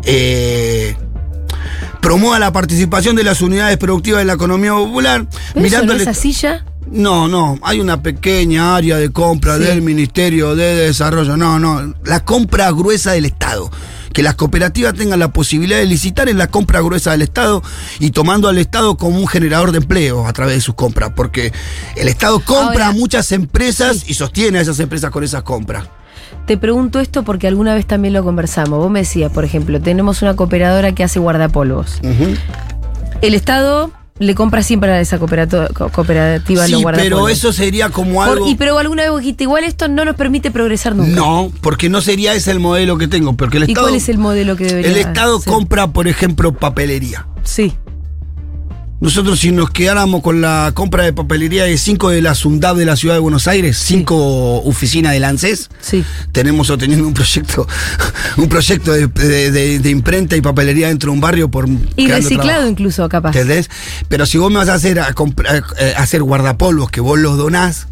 eh, 0.05 0.95
promueva 2.01 2.39
la 2.39 2.51
participación 2.51 3.15
de 3.15 3.23
las 3.23 3.41
unidades 3.41 3.77
productivas 3.77 4.19
de 4.19 4.25
la 4.25 4.33
economía 4.33 4.73
popular. 4.73 5.27
¿Pero 5.53 5.65
eso 5.65 5.85
no 5.85 5.93
es 5.93 6.01
est- 6.01 6.07
así 6.09 6.31
ya? 6.31 6.65
no, 6.89 7.27
no, 7.27 7.57
hay 7.63 7.79
una 7.79 8.01
pequeña 8.03 8.75
área 8.75 8.97
de 8.97 9.11
compra 9.11 9.57
Sí. 9.57 9.63
del 9.63 9.81
Ministerio 9.81 10.55
de 10.55 10.75
Desarrollo. 10.75 11.35
No, 11.35 11.59
no, 11.59 11.93
la 12.03 12.23
compra 12.23 12.71
gruesa 12.71 13.11
del 13.13 13.25
Estado. 13.25 13.71
Que 14.13 14.23
las 14.23 14.35
cooperativas 14.35 14.93
tengan 14.93 15.19
la 15.19 15.33
posibilidad 15.33 15.77
de 15.77 15.85
licitar 15.87 16.29
en 16.29 16.37
la 16.37 16.47
compra 16.47 16.79
gruesa 16.79 17.11
del 17.11 17.21
Estado 17.23 17.61
y 17.99 18.11
tomando 18.11 18.47
al 18.47 18.57
Estado 18.57 18.95
como 18.95 19.19
un 19.19 19.27
generador 19.27 19.73
de 19.73 19.79
empleo 19.79 20.25
a 20.25 20.31
través 20.31 20.55
de 20.55 20.61
sus 20.61 20.75
compras. 20.75 21.11
Porque 21.13 21.51
el 21.97 22.07
Estado 22.07 22.39
compra 22.39 22.85
Ahora, 22.85 22.87
a 22.89 22.91
muchas 22.93 23.33
empresas 23.33 24.05
y 24.07 24.13
sostiene 24.13 24.59
a 24.59 24.61
esas 24.61 24.79
empresas 24.79 25.11
con 25.11 25.25
esas 25.25 25.43
compras. 25.43 25.89
Te 26.45 26.57
pregunto 26.57 26.99
esto 26.99 27.23
porque 27.23 27.47
alguna 27.47 27.73
vez 27.73 27.85
también 27.85 28.13
lo 28.13 28.23
conversamos. 28.23 28.79
Vos 28.79 28.91
me 28.91 28.99
decías, 28.99 29.31
por 29.31 29.45
ejemplo, 29.45 29.81
tenemos 29.81 30.21
una 30.21 30.35
cooperadora 30.35 30.93
que 30.93 31.03
hace 31.03 31.19
guardapolvos. 31.19 31.99
Ujú. 32.03 32.35
El 33.21 33.33
Estado 33.33 33.91
le 34.19 34.33
compra 34.33 34.63
siempre 34.63 34.91
a 34.91 34.99
esa 35.01 35.17
cooperativa 35.19 36.61
los 36.61 36.67
Sí, 36.67 36.81
guardapolvos. 36.81 36.95
pero 37.03 37.29
eso 37.29 37.51
sería 37.51 37.89
como 37.89 38.15
Por- 38.15 38.29
algo. 38.29 38.47
y 38.49 38.55
pero 38.55 38.77
alguna 38.77 39.01
vez 39.03 39.11
vos 39.11 39.19
dijiste, 39.21 39.43
igual 39.43 39.63
esto 39.63 39.87
no 39.87 40.05
nos 40.05 40.15
permite 40.15 40.51
progresar 40.51 40.95
nunca. 40.95 41.15
No, 41.15 41.51
porque 41.61 41.89
no 41.89 42.01
sería 42.01 42.33
ese 42.33 42.51
el 42.51 42.59
modelo 42.59 42.97
que 42.97 43.07
tengo. 43.07 43.33
Porque 43.33 43.57
el 43.57 43.63
¿Y 43.63 43.71
Estado. 43.71 43.87
cuál 43.87 43.95
es 43.95 44.07
el 44.09 44.17
modelo 44.17 44.55
que 44.55 44.65
debería 44.65 44.91
El 44.91 44.97
Estado 44.97 45.41
compra, 45.41 45.87
por 45.91 46.07
ejemplo, 46.07 46.53
papelería. 46.53 47.27
Sí, 47.43 47.73
Nosotros, 49.01 49.39
si 49.39 49.51
nos 49.51 49.69
quedáramos 49.71 50.21
con 50.21 50.39
la 50.41 50.71
compra 50.73 51.03
de 51.03 51.11
papelería 51.13 51.65
de 51.65 51.77
cinco 51.77 52.09
de 52.09 52.21
la 52.21 52.33
SUNDAB 52.33 52.77
de 52.77 52.85
la 52.85 52.95
ciudad 52.95 53.15
de 53.15 53.19
Buenos 53.19 53.45
Aires, 53.47 53.77
cinco 53.77 54.61
oficinas 54.63 55.11
del 55.13 55.25
ANSES, 55.25 55.69
sí. 55.81 56.03
tenemos 56.31 56.69
obteniendo 56.69 57.05
un 57.05 57.13
proyecto, 57.13 57.67
un 58.37 58.47
proyecto 58.47 58.93
de, 58.93 59.07
de- 59.07 59.51
de- 59.51 59.79
de 59.79 59.89
imprenta 59.89 60.37
y 60.37 60.41
papelería 60.41 60.87
dentro 60.87 61.11
de 61.11 61.15
un 61.15 61.21
barrio 61.21 61.51
por 61.51 61.67
Y 61.97 62.07
reciclado 62.07 62.47
trabajo. 62.49 62.69
incluso, 62.69 63.07
capaz. 63.09 63.29
¿Entendés? 63.35 63.69
Pero 64.07 64.25
si 64.25 64.37
vos 64.37 64.49
me 64.49 64.57
vas 64.57 64.69
a 64.69 64.75
hacer 64.75 64.99
a 64.99 65.13
comprar- 65.13 65.63
eh, 65.77 65.93
hacer 65.97 66.23
guardapolvos 66.23 66.89
que 66.89 67.01
vos 67.01 67.19
los 67.19 67.37
donás, 67.37 67.87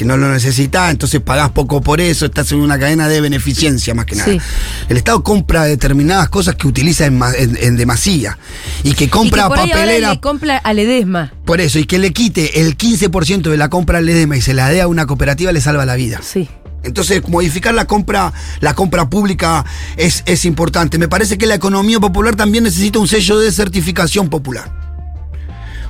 que 0.00 0.06
no 0.06 0.16
lo 0.16 0.32
necesitas, 0.32 0.90
entonces 0.90 1.20
pagás 1.20 1.50
poco 1.50 1.82
por 1.82 2.00
eso, 2.00 2.24
estás 2.24 2.50
en 2.52 2.60
una 2.60 2.78
cadena 2.78 3.06
de 3.06 3.20
beneficencia 3.20 3.92
más 3.92 4.06
que 4.06 4.14
nada. 4.16 4.32
Sí. 4.32 4.40
El 4.88 4.96
Estado 4.96 5.22
compra 5.22 5.64
determinadas 5.64 6.30
cosas 6.30 6.54
que 6.54 6.66
utiliza 6.66 7.04
en, 7.04 7.20
en- 7.36 7.58
en 7.60 7.76
demasía 7.76 8.38
y 8.82 8.94
que 8.94 9.04
y 9.04 9.08
compra 9.08 9.42
que 9.42 9.48
por 9.50 9.58
ahí 9.58 9.70
ahora 9.72 9.82
papelera 9.82 10.10
le 10.14 10.20
compra 10.20 10.56
a 10.56 10.72
Ledesma. 10.72 11.34
por 11.44 11.60
eso 11.60 11.78
y 11.78 11.84
que 11.84 11.98
le 11.98 12.14
quite 12.14 12.62
el 12.62 12.78
15% 12.78 13.50
de 13.50 13.58
la 13.58 13.68
compra 13.68 13.98
al 13.98 14.06
Ledesma 14.06 14.38
y 14.38 14.40
se 14.40 14.54
la 14.54 14.70
dé 14.70 14.80
a 14.80 14.88
una 14.88 15.04
cooperativa 15.04 15.52
le 15.52 15.60
salva 15.60 15.84
la 15.84 15.96
vida. 15.96 16.20
Sí. 16.22 16.48
Entonces, 16.82 17.20
modificar 17.28 17.74
la 17.74 17.84
compra, 17.84 18.32
la 18.60 18.72
compra 18.74 19.10
pública 19.10 19.66
es, 19.98 20.22
es 20.24 20.46
importante. 20.46 20.96
Me 20.96 21.08
parece 21.08 21.36
que 21.36 21.44
la 21.44 21.56
economía 21.56 22.00
popular 22.00 22.36
también 22.36 22.64
necesita 22.64 22.98
un 22.98 23.06
sello 23.06 23.38
de 23.38 23.52
certificación 23.52 24.30
popular. 24.30 24.89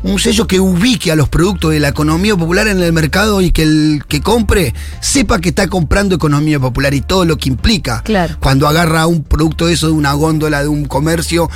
Un 0.03 0.19
sello 0.19 0.47
que 0.47 0.61
ubique 0.61 1.13
a 1.13 1.17
los 1.17 1.29
productos 1.29 1.73
de 1.73 1.81
la 1.81 1.89
economía 1.89 2.37
popular 2.37 2.69
en 2.69 2.81
el 2.81 2.93
mercado 2.93 3.41
y 3.41 3.51
que 3.51 3.63
el 3.63 4.03
que 4.09 4.21
compre 4.21 4.75
sepa 5.01 5.41
que 5.41 5.51
está 5.51 5.69
comprando 5.69 6.15
economía 6.15 6.59
popular 6.59 6.95
y 6.95 7.01
todo 7.01 7.25
lo 7.25 7.37
que 7.37 7.49
implica. 7.49 8.03
Claro. 8.03 8.37
Cuando 8.41 8.67
agarra 8.67 9.07
un 9.07 9.23
producto 9.23 9.67
de 9.67 9.75
eso 9.75 9.87
de 9.89 9.93
una 9.93 10.13
góndola, 10.15 10.63
de 10.63 10.69
un 10.69 10.87
comercio, 10.87 11.51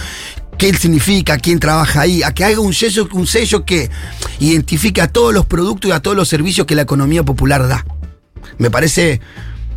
qué 0.59 0.75
significa, 0.75 1.39
quién 1.39 1.59
trabaja 1.59 2.03
ahí, 2.03 2.23
a 2.23 2.33
que 2.33 2.45
haga 2.45 2.61
un 2.61 2.75
sello, 2.75 3.09
un 3.13 3.27
sello 3.27 3.65
que 3.65 3.91
identifique 4.41 5.01
a 5.01 5.09
todos 5.09 5.33
los 5.33 5.47
productos 5.47 5.89
y 5.89 5.93
a 5.93 6.01
todos 6.01 6.17
los 6.17 6.29
servicios 6.29 6.67
que 6.67 6.75
la 6.75 6.83
economía 6.83 7.23
popular 7.23 7.67
da. 7.67 7.85
Me 8.59 8.71
parece 8.71 9.21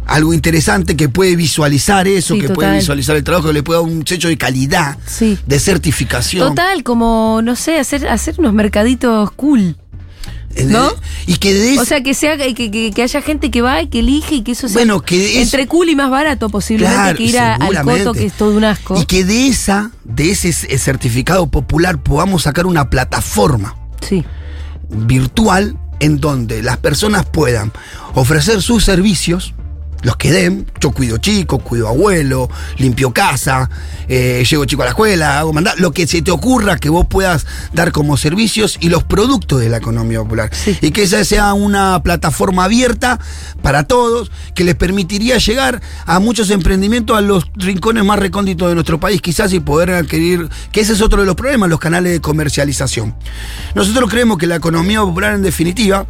algo 0.08 0.34
interesante 0.34 0.96
que 0.96 1.10
puede 1.10 1.36
visualizar 1.36 2.08
eso, 2.08 2.36
Sí, 2.36 2.42
que 2.42 2.50
puede 2.50 2.74
visualizar 2.78 3.16
el 3.16 3.24
trabajo, 3.24 3.48
que 3.48 3.54
le 3.54 3.64
pueda 3.64 3.82
dar 3.82 3.90
un 3.90 4.06
sello 4.08 4.30
de 4.30 4.38
calidad, 4.38 4.98
Sí. 5.06 5.38
de 5.46 5.60
certificación. 5.60 6.48
Total, 6.50 6.84
como, 6.84 7.42
no 7.44 7.56
sé, 7.56 7.78
hacer, 7.80 8.08
hacer 8.08 8.36
unos 8.40 8.54
mercaditos 8.54 9.32
cool. 9.32 9.76
Eh, 10.56 10.64
¿no? 10.66 10.90
Y 11.28 11.36
que 11.36 11.54
de 11.54 11.78
O 11.78 11.86
sea, 11.86 12.02
que 12.02 12.16
sea 12.16 12.36
que, 12.38 12.56
que- 12.56 12.92
que 12.92 13.04
haya 13.04 13.22
gente 13.22 13.52
que 13.52 13.62
va 13.62 13.82
y 13.84 13.88
que 13.90 14.00
elige 14.00 14.36
y 14.36 14.42
que 14.42 14.54
eso 14.54 14.68
sea 14.68 14.74
Bueno, 14.78 15.02
que 15.02 15.40
entre 15.42 15.68
cool 15.68 15.90
y 15.90 15.96
más 15.96 16.10
barato 16.10 16.50
posiblemente 16.50 16.96
Claro, 17.00 17.18
que 17.18 17.24
ir 17.26 17.38
a- 17.38 17.56
al 17.56 17.82
coto, 17.84 18.14
que 18.14 18.26
es 18.26 18.34
todo 18.34 18.58
un 18.58 18.64
asco. 18.64 19.00
Y 19.00 19.06
que 19.06 19.24
de 19.24 19.48
esa, 19.50 19.92
de 20.04 20.32
ese 20.32 20.52
c- 20.54 20.76
certificado 20.80 21.46
popular 21.52 22.02
podamos 22.02 22.44
sacar 22.44 22.66
una 22.66 22.90
plataforma 22.90 23.76
Sí, 24.08 24.24
virtual 24.90 25.78
en 26.00 26.20
donde 26.20 26.62
las 26.64 26.78
personas 26.78 27.26
puedan 27.26 27.72
ofrecer 28.14 28.62
sus 28.62 28.84
servicios, 28.84 29.54
los 30.04 30.16
que 30.18 30.32
den, 30.32 30.66
yo 30.80 30.92
cuido 30.92 31.18
chicos, 31.18 31.62
cuido 31.64 31.88
abuelo, 31.88 32.50
limpio 32.78 33.12
casa, 33.12 33.70
eh, 34.08 34.44
llevo 34.50 34.66
chico 34.66 34.84
a 34.84 34.86
la 34.86 34.92
escuela, 34.92 35.40
hago 35.40 35.54
mandar, 35.54 35.80
lo 35.80 35.92
que 35.92 36.08
se 36.08 36.22
te 36.22 36.32
ocurra 36.32 36.78
que 36.78 36.90
vos 36.90 37.08
puedas 37.08 37.46
dar 37.74 37.92
como 37.92 38.18
servicios 38.18 38.78
y 38.80 38.90
los 38.90 39.04
productos 39.04 39.60
de 39.60 39.70
la 39.70 39.78
economía 39.78 40.20
popular. 40.20 40.50
Sí. 40.54 40.78
Y 40.82 40.92
que 40.92 41.04
esa 41.04 41.24
sea 41.26 41.54
una 41.54 42.02
plataforma 42.04 42.66
abierta 42.66 43.20
para 43.62 43.84
todos, 43.84 44.32
que 44.54 44.64
les 44.64 44.76
permitiría 44.76 45.38
llegar 45.38 45.82
a 46.06 46.20
muchos 46.20 46.50
emprendimientos 46.52 47.18
a 47.18 47.22
los 47.22 47.46
rincones 47.56 48.04
más 48.04 48.20
recónditos 48.20 48.70
de 48.70 48.76
nuestro 48.76 49.00
país, 49.00 49.22
quizás 49.22 49.52
y 49.54 49.60
poder 49.60 49.92
adquirir, 49.92 50.50
que 50.72 50.82
ese 50.82 50.94
es 50.94 51.02
otro 51.02 51.22
de 51.22 51.26
los 51.26 51.36
problemas, 51.36 51.70
los 51.70 51.80
canales 51.80 52.12
de 52.12 52.22
comercialización. 52.22 53.16
Nosotros 53.76 54.10
creemos 54.10 54.38
que 54.38 54.48
la 54.48 54.56
economía 54.56 55.02
popular 55.02 55.36
en 55.36 55.44
definitiva, 55.44 56.06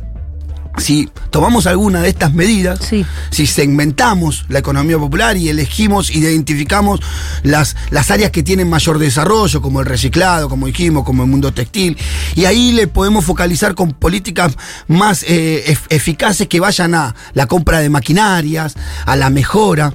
si 0.77 1.09
tomamos 1.31 1.65
alguna 1.67 2.01
de 2.01 2.09
estas 2.09 2.33
medidas, 2.33 2.79
Sí. 2.87 3.05
si 3.31 3.47
segmentamos 3.47 4.45
la 4.49 4.59
economía 4.59 4.97
popular 4.97 5.35
y 5.37 5.49
elegimos, 5.49 6.09
identificamos 6.15 6.99
las, 7.43 7.75
las 7.89 8.11
áreas 8.11 8.31
que 8.31 8.43
tienen 8.43 8.69
mayor 8.69 8.99
desarrollo, 8.99 9.61
como 9.61 9.79
el 9.79 9.85
reciclado, 9.87 10.49
como 10.49 10.67
dijimos, 10.67 11.03
como 11.03 11.23
el 11.23 11.29
mundo 11.29 11.51
textil, 11.53 11.97
y 12.35 12.45
ahí 12.45 12.71
le 12.73 12.87
podemos 12.87 13.25
focalizar 13.25 13.73
con 13.75 13.93
políticas 13.93 14.55
más 14.87 15.23
eh, 15.23 15.63
ef- 15.67 15.85
eficaces 15.89 16.47
que 16.47 16.59
vayan 16.59 16.93
a 16.95 17.15
la 17.33 17.47
compra 17.47 17.79
de 17.79 17.89
maquinarias, 17.89 18.75
a 19.05 19.15
la 19.15 19.29
mejora. 19.29 19.93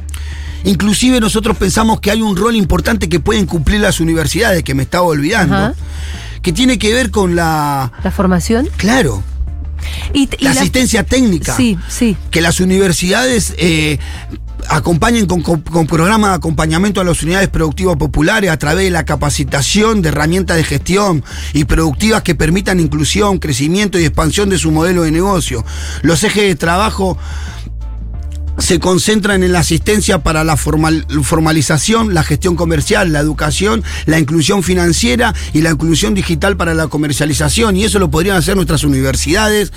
Inclusive 0.64 1.20
nosotros 1.20 1.56
pensamos 1.56 2.00
que 2.00 2.10
hay 2.10 2.22
un 2.22 2.36
rol 2.36 2.54
importante 2.54 3.08
que 3.08 3.18
pueden 3.20 3.46
cumplir 3.46 3.80
las 3.80 4.00
universidades, 4.00 4.62
que 4.62 4.74
me 4.74 4.84
estaba 4.84 5.04
olvidando, 5.04 5.56
Ajá. 5.56 5.74
que 6.40 6.52
tiene 6.52 6.78
que 6.78 6.92
ver 6.94 7.10
con 7.10 7.34
la... 7.34 7.90
la 8.04 8.10
formación. 8.12 8.68
Claro, 8.76 9.22
Y, 10.12 10.28
y 10.38 10.44
la 10.44 10.50
asistencia 10.52 11.04
técnica. 11.04 11.56
Sí, 11.56 11.78
sí. 11.88 12.16
Que 12.30 12.40
las 12.40 12.60
universidades 12.60 13.54
eh, 13.58 13.98
acompañen 14.68 15.26
con, 15.26 15.42
con- 15.42 15.60
con 15.62 15.86
programas 15.86 16.30
de 16.30 16.36
acompañamiento 16.36 17.00
a 17.00 17.04
las 17.04 17.22
unidades 17.22 17.48
productivas 17.48 17.96
populares 17.96 18.50
a 18.50 18.56
través 18.58 18.84
de 18.84 18.90
la 18.90 19.04
capacitación 19.04 20.02
de 20.02 20.10
herramientas 20.10 20.56
de 20.56 20.64
gestión 20.64 21.24
y 21.52 21.64
productivas 21.64 22.22
que 22.22 22.34
permitan 22.34 22.78
inclusión, 22.80 23.38
crecimiento 23.38 23.98
y 23.98 24.04
expansión 24.04 24.48
de 24.48 24.58
su 24.58 24.70
modelo 24.70 25.02
de 25.02 25.10
negocio. 25.10 25.64
Los 26.02 26.22
ejes 26.24 26.44
de 26.44 26.54
trabajo 26.54 27.18
se 28.62 28.78
concentran 28.78 29.42
en 29.42 29.50
la 29.50 29.58
asistencia 29.58 30.22
para 30.22 30.44
la 30.44 30.56
formal- 30.56 31.04
formalización, 31.24 32.14
la 32.14 32.22
gestión 32.22 32.54
comercial, 32.54 33.12
la 33.12 33.18
educación, 33.18 33.82
la 34.06 34.20
inclusión 34.20 34.62
financiera 34.62 35.34
y 35.52 35.62
la 35.62 35.70
inclusión 35.70 36.14
digital 36.14 36.56
para 36.56 36.72
la 36.72 36.86
comercialización. 36.86 37.76
Y 37.76 37.82
eso 37.84 37.98
lo 37.98 38.08
podrían 38.08 38.36
hacer 38.36 38.54
nuestras 38.54 38.84
universidades 38.84 39.72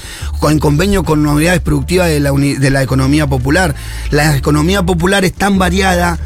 en 0.47 0.59
convenio 0.59 1.03
con 1.03 1.25
unidades 1.25 1.61
productivas 1.61 2.09
de 2.09 2.19
la, 2.19 2.31
de 2.31 2.69
la 2.69 2.83
economía 2.83 3.25
popular. 3.25 3.73
La 4.11 4.37
economía 4.37 4.83
popular 4.83 5.25
es 5.25 5.33
tan 5.33 5.57
variada 5.57 6.19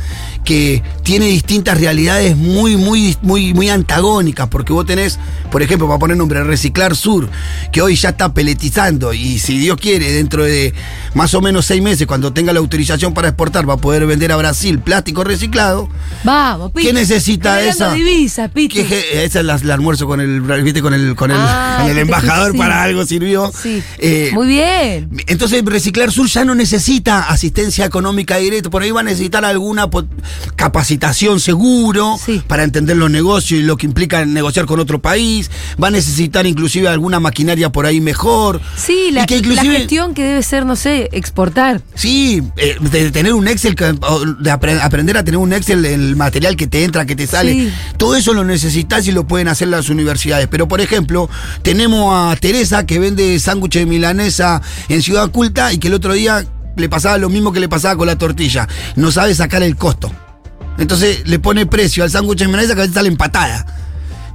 que 0.49 0.81
tiene 1.03 1.27
distintas 1.27 1.79
realidades 1.79 2.35
muy, 2.35 2.75
muy, 2.75 3.15
muy, 3.21 3.53
muy 3.53 3.69
antagónicas, 3.69 4.47
porque 4.47 4.73
vos 4.73 4.83
tenés, 4.83 5.19
por 5.51 5.61
ejemplo, 5.61 5.85
para 5.87 5.99
poner 5.99 6.17
nombre, 6.17 6.43
Reciclar 6.43 6.95
Sur, 6.95 7.29
que 7.71 7.83
hoy 7.83 7.95
ya 7.95 8.09
está 8.09 8.33
peletizando, 8.33 9.13
y 9.13 9.37
si 9.37 9.59
Dios 9.59 9.77
quiere, 9.79 10.11
dentro 10.11 10.43
de 10.43 10.73
más 11.13 11.35
o 11.35 11.41
menos 11.41 11.67
seis 11.67 11.83
meses, 11.83 12.07
cuando 12.07 12.33
tenga 12.33 12.51
la 12.51 12.61
autorización 12.61 13.13
para 13.13 13.27
exportar, 13.27 13.69
va 13.69 13.75
a 13.75 13.77
poder 13.77 14.07
vender 14.07 14.31
a 14.31 14.37
Brasil 14.37 14.79
plástico 14.79 15.23
reciclado. 15.23 15.87
Vamos, 16.23 16.71
Pitu. 16.71 16.87
¿Qué 16.87 16.93
necesita 16.93 17.61
esa? 17.61 17.93
que- 17.93 19.23
esa 19.23 19.39
es 19.41 19.45
la, 19.45 19.59
la 19.63 19.73
almuerzo 19.75 20.07
con 20.07 20.19
el, 20.19 20.41
¿viste? 20.63 20.81
Con 20.81 20.95
el, 20.95 21.13
con 21.13 21.29
el, 21.29 21.37
Ah, 21.39 21.77
con 21.81 21.91
el 21.91 21.97
embajador 21.99 22.53
sí. 22.53 22.57
para 22.57 22.81
algo 22.81 23.05
sirvió. 23.05 23.51
Sí. 23.53 23.83
Eh, 23.99 24.31
Muy 24.33 24.47
bien. 24.47 25.11
entonces, 25.27 25.63
Reciclar 25.63 26.11
Sur 26.11 26.27
ya 26.27 26.43
no 26.43 26.55
necesita 26.55 27.29
asistencia 27.29 27.85
económica 27.85 28.37
directa, 28.37 28.71
por 28.71 28.81
ahí 28.81 28.89
va 28.89 29.01
a 29.01 29.03
necesitar 29.03 29.45
alguna 29.45 29.87
capacitación 30.55 31.39
seguro 31.39 32.17
Sí. 32.23 32.41
para 32.47 32.63
entender 32.63 32.97
los 32.97 33.09
negocios 33.09 33.59
y 33.59 33.63
lo 33.63 33.77
que 33.77 33.85
implica 33.85 34.25
negociar 34.25 34.65
con 34.65 34.79
otro 34.79 34.99
país, 35.01 35.49
va 35.81 35.87
a 35.87 35.91
necesitar 35.91 36.45
inclusive 36.45 36.87
alguna 36.87 37.19
maquinaria 37.19 37.71
por 37.71 37.85
ahí 37.85 38.01
mejor. 38.01 38.61
Sí, 38.75 39.09
la, 39.11 39.25
que 39.25 39.41
gestión 39.43 40.13
que 40.13 40.23
debe 40.23 40.43
ser, 40.43 40.65
no 40.65 40.75
sé, 40.75 41.09
exportar. 41.11 41.81
Sí, 41.95 42.41
eh, 42.57 42.77
de 42.79 43.11
tener 43.11 43.33
un 43.33 43.47
Excel, 43.47 43.75
de 43.75 44.51
apre- 44.51 44.79
aprender 44.81 45.17
a 45.17 45.23
tener 45.23 45.37
un 45.37 45.53
Excel, 45.53 45.85
el 45.85 46.15
material 46.15 46.55
que 46.55 46.67
te 46.67 46.83
entra, 46.83 47.05
que 47.05 47.15
te 47.15 47.27
sale, 47.27 47.53
Sí. 47.53 47.73
todo 47.97 48.15
eso 48.15 48.33
lo 48.33 48.43
necesitas 48.43 49.07
y 49.07 49.11
lo 49.11 49.25
pueden 49.27 49.47
hacer 49.47 49.67
las 49.67 49.89
universidades. 49.89 50.47
Pero, 50.49 50.67
por 50.67 50.81
ejemplo, 50.81 51.29
tenemos 51.61 52.13
a 52.13 52.35
Teresa 52.37 52.85
que 52.85 52.99
vende 52.99 53.39
sándwiches 53.39 53.81
de 53.81 53.85
milanesa 53.85 54.61
en 54.87 55.01
Ciudad 55.01 55.29
Culta 55.31 55.73
y 55.73 55.77
que 55.77 55.87
el 55.87 55.93
otro 55.95 56.13
día 56.13 56.45
le 56.75 56.89
pasaba 56.89 57.17
lo 57.17 57.29
mismo 57.29 57.51
que 57.51 57.59
le 57.59 57.67
pasaba 57.69 57.95
con 57.97 58.07
la 58.07 58.17
tortilla. 58.17 58.67
No 58.95 59.11
sabe 59.11 59.35
sacar 59.35 59.63
el 59.63 59.75
costo. 59.75 60.11
Entonces 60.79 61.27
le 61.27 61.39
pone 61.39 61.65
precio 61.65 62.03
al 62.03 62.09
sándwich 62.11 62.39
de 62.39 62.47
milanesa 62.47 62.73
que 62.73 62.79
a 62.81 62.83
veces 62.83 62.95
sale 62.95 63.09
empatada. 63.09 63.65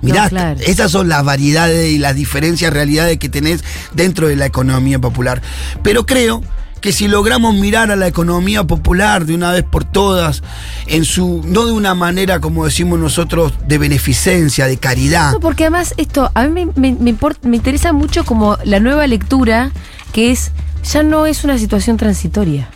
Mirá, 0.02 0.24
No, 0.24 0.28
claro. 0.28 0.60
esas 0.66 0.90
son 0.90 1.08
las 1.08 1.24
variedades 1.24 1.90
y 1.92 1.98
las 1.98 2.14
diferencias, 2.14 2.72
realidades 2.72 3.18
que 3.18 3.28
tenés 3.30 3.64
dentro 3.94 4.28
de 4.28 4.36
la 4.36 4.44
economía 4.46 4.98
popular. 4.98 5.40
Pero 5.82 6.04
creo 6.04 6.42
que 6.82 6.92
si 6.92 7.08
logramos 7.08 7.54
mirar 7.54 7.90
a 7.90 7.96
la 7.96 8.06
economía 8.06 8.64
popular 8.64 9.24
de 9.24 9.34
una 9.34 9.50
vez 9.52 9.62
por 9.64 9.84
todas, 9.84 10.42
en 10.86 11.06
su, 11.06 11.40
no 11.46 11.64
de 11.64 11.72
una 11.72 11.94
manera 11.94 12.40
como 12.40 12.66
decimos 12.66 12.98
nosotros, 12.98 13.54
de 13.66 13.78
beneficencia, 13.78 14.66
de 14.66 14.76
caridad. 14.76 15.32
No, 15.32 15.40
porque 15.40 15.64
además 15.64 15.94
esto, 15.96 16.30
a 16.34 16.44
mí 16.44 16.66
me, 16.66 16.66
me- 16.76 16.98
me 17.00 17.18
import- 17.18 17.38
me 17.42 17.56
interesa 17.56 17.94
mucho 17.94 18.26
como 18.26 18.58
la 18.66 18.80
nueva 18.80 19.06
lectura, 19.06 19.70
que 20.12 20.30
es, 20.30 20.50
ya 20.92 21.02
no 21.02 21.24
es 21.24 21.42
una 21.44 21.56
situación 21.56 21.96
transitoria. 21.96 22.68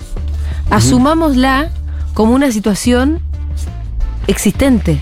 Asumámosla 0.70 1.70
como 2.14 2.33
una 2.33 2.50
situación 2.50 3.20
existente. 4.28 5.00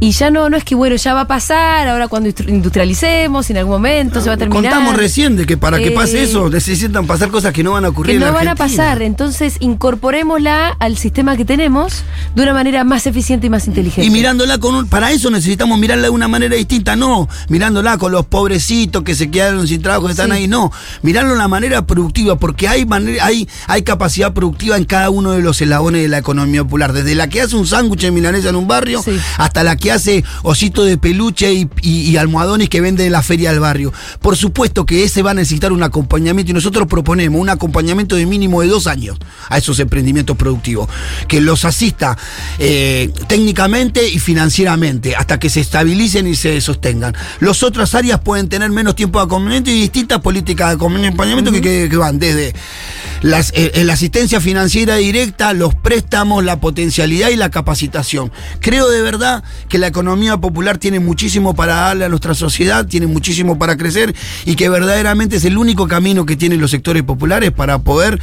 Y 0.00 0.10
ya 0.12 0.30
no, 0.30 0.48
no 0.48 0.56
es 0.56 0.64
que, 0.64 0.74
bueno, 0.74 0.94
ya 0.96 1.14
va 1.14 1.22
a 1.22 1.26
pasar, 1.26 1.88
ahora 1.88 2.06
cuando 2.08 2.28
industri- 2.28 2.48
industrialicemos, 2.50 3.50
en 3.50 3.56
algún 3.56 3.72
momento 3.74 4.20
se 4.20 4.28
va 4.28 4.34
a 4.34 4.36
terminar. 4.36 4.72
Contamos 4.72 4.96
recién 4.96 5.36
de 5.36 5.46
que 5.46 5.56
para 5.56 5.78
que 5.78 5.88
Eh, 5.88 5.90
pase 5.92 6.22
eso 6.22 6.48
necesitan 6.50 7.06
pasar 7.06 7.30
cosas 7.30 7.52
que 7.52 7.62
no 7.64 7.72
van 7.72 7.84
a 7.84 7.88
ocurrir 7.88 8.18
que 8.18 8.24
en 8.24 8.28
no 8.30 8.34
van 8.34 8.48
a 8.48 8.54
pasar. 8.54 9.02
Entonces, 9.02 9.56
incorporémosla 9.60 10.76
al 10.78 10.96
sistema 10.96 11.36
que 11.36 11.44
tenemos 11.44 12.04
de 12.34 12.42
una 12.42 12.52
manera 12.52 12.84
más 12.84 13.06
eficiente 13.06 13.46
y 13.46 13.50
más 13.50 13.66
inteligente. 13.66 14.04
Y 14.06 14.10
mirándola 14.10 14.58
con 14.58 14.74
un, 14.74 14.88
para 14.88 15.10
eso 15.10 15.30
necesitamos 15.30 15.78
mirarla 15.78 16.04
de 16.04 16.10
una 16.10 16.28
manera 16.28 16.54
distinta, 16.54 16.94
no, 16.94 17.28
mirándola 17.48 17.98
con 17.98 18.12
los 18.12 18.26
pobrecitos 18.26 19.02
que 19.02 19.14
se 19.14 19.30
quedaron 19.30 19.66
sin 19.66 19.82
trabajo, 19.82 20.06
que 20.06 20.12
están 20.12 20.26
Sí. 20.30 20.32
ahí, 20.36 20.48
no, 20.48 20.70
mirarlo 21.02 21.30
de 21.30 21.36
una 21.36 21.48
manera 21.48 21.86
productiva, 21.86 22.36
porque 22.36 22.68
hay 22.68 22.84
manera, 22.86 23.24
hay, 23.24 23.48
hay 23.66 23.82
capacidad 23.82 24.32
productiva 24.32 24.76
en 24.76 24.84
cada 24.84 25.10
uno 25.10 25.32
de 25.32 25.40
los 25.42 25.60
eslabones 25.60 26.02
de 26.02 26.08
la 26.08 26.18
economía 26.18 26.62
popular, 26.62 26.92
desde 26.92 27.14
la 27.14 27.28
que 27.28 27.40
hace 27.42 27.56
un 27.56 27.66
sándwich 27.66 28.02
de 28.02 28.10
milanesa 28.10 28.50
en 28.50 28.56
un 28.56 28.68
barrio, 28.68 29.02
Sí. 29.02 29.18
Hasta 29.38 29.64
la 29.64 29.76
que 29.76 29.90
hace 29.92 30.22
osito 30.42 30.84
de 30.84 30.98
peluche 30.98 31.50
y, 31.54 31.66
y- 31.80 32.10
y 32.10 32.16
almohadones 32.18 32.68
que 32.68 32.82
vende 32.82 33.06
en 33.06 33.12
la 33.12 33.22
feria 33.22 33.50
del 33.50 33.60
barrio. 33.60 33.92
Por 34.20 34.36
supuesto 34.36 34.84
que 34.84 35.04
ese 35.04 35.22
va 35.22 35.30
a 35.30 35.34
necesitar 35.34 35.72
un 35.72 35.82
acompañamiento 35.82 36.50
y 36.50 36.54
nosotros 36.54 36.86
proponemos 36.86 37.40
un 37.40 37.48
acompañamiento 37.48 38.16
de 38.16 38.26
mínimo 38.26 38.60
de 38.60 38.68
dos 38.68 38.86
años 38.86 39.16
a 39.48 39.56
esos 39.56 39.78
emprendimientos 39.80 40.36
productivos, 40.36 40.88
que 41.28 41.40
los 41.40 41.64
asista 41.64 42.18
eh, 42.58 43.10
técnicamente 43.28 44.08
y 44.08 44.18
financieramente 44.18 45.14
hasta 45.16 45.38
que 45.38 45.48
se 45.48 45.60
estabilicen 45.60 46.26
y 46.26 46.34
se 46.34 46.60
sostengan. 46.60 47.14
Las 47.40 47.62
otras 47.62 47.94
áreas 47.94 48.20
pueden 48.20 48.48
tener 48.48 48.70
menos 48.70 48.96
tiempo 48.96 49.18
de 49.20 49.24
acompañamiento 49.26 49.70
y 49.70 49.80
distintas 49.80 50.20
políticas 50.20 50.68
de 50.68 50.74
acompañamiento 50.74 51.52
que, 51.52 51.60
que- 51.60 51.88
que 51.88 51.96
van 51.96 52.18
desde 52.18 52.54
las, 53.22 53.52
eh, 53.54 53.82
la 53.84 53.92
asistencia 53.94 54.40
financiera 54.40 54.96
directa, 54.96 55.52
los 55.52 55.74
préstamos, 55.74 56.44
la 56.44 56.60
potencialidad 56.60 57.28
y 57.30 57.36
la 57.36 57.50
capacitación. 57.50 58.32
Creo 58.60 58.88
de 58.88 59.02
verdad 59.02 59.17
que 59.68 59.78
la 59.78 59.86
economía 59.88 60.36
popular 60.36 60.78
tiene 60.78 61.00
muchísimo 61.00 61.54
para 61.54 61.74
darle 61.74 62.04
a 62.04 62.08
nuestra 62.08 62.34
sociedad, 62.34 62.86
tiene 62.86 63.06
muchísimo 63.06 63.58
para 63.58 63.76
crecer 63.76 64.14
y 64.44 64.54
que 64.56 64.68
verdaderamente 64.68 65.36
es 65.36 65.44
el 65.44 65.58
único 65.58 65.86
camino 65.88 66.24
que 66.26 66.36
tienen 66.36 66.60
los 66.60 66.70
sectores 66.70 67.02
populares 67.02 67.50
para 67.52 67.78
poder 67.78 68.18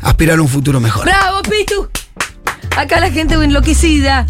aspirar 0.00 0.38
a 0.38 0.42
un 0.42 0.48
futuro 0.48 0.80
mejor. 0.80 1.04
¡Bravo, 1.04 1.42
Pitu! 1.42 1.88
Acá 2.76 3.00
la 3.00 3.10
gente 3.10 3.34
enloquecida. 3.34 4.26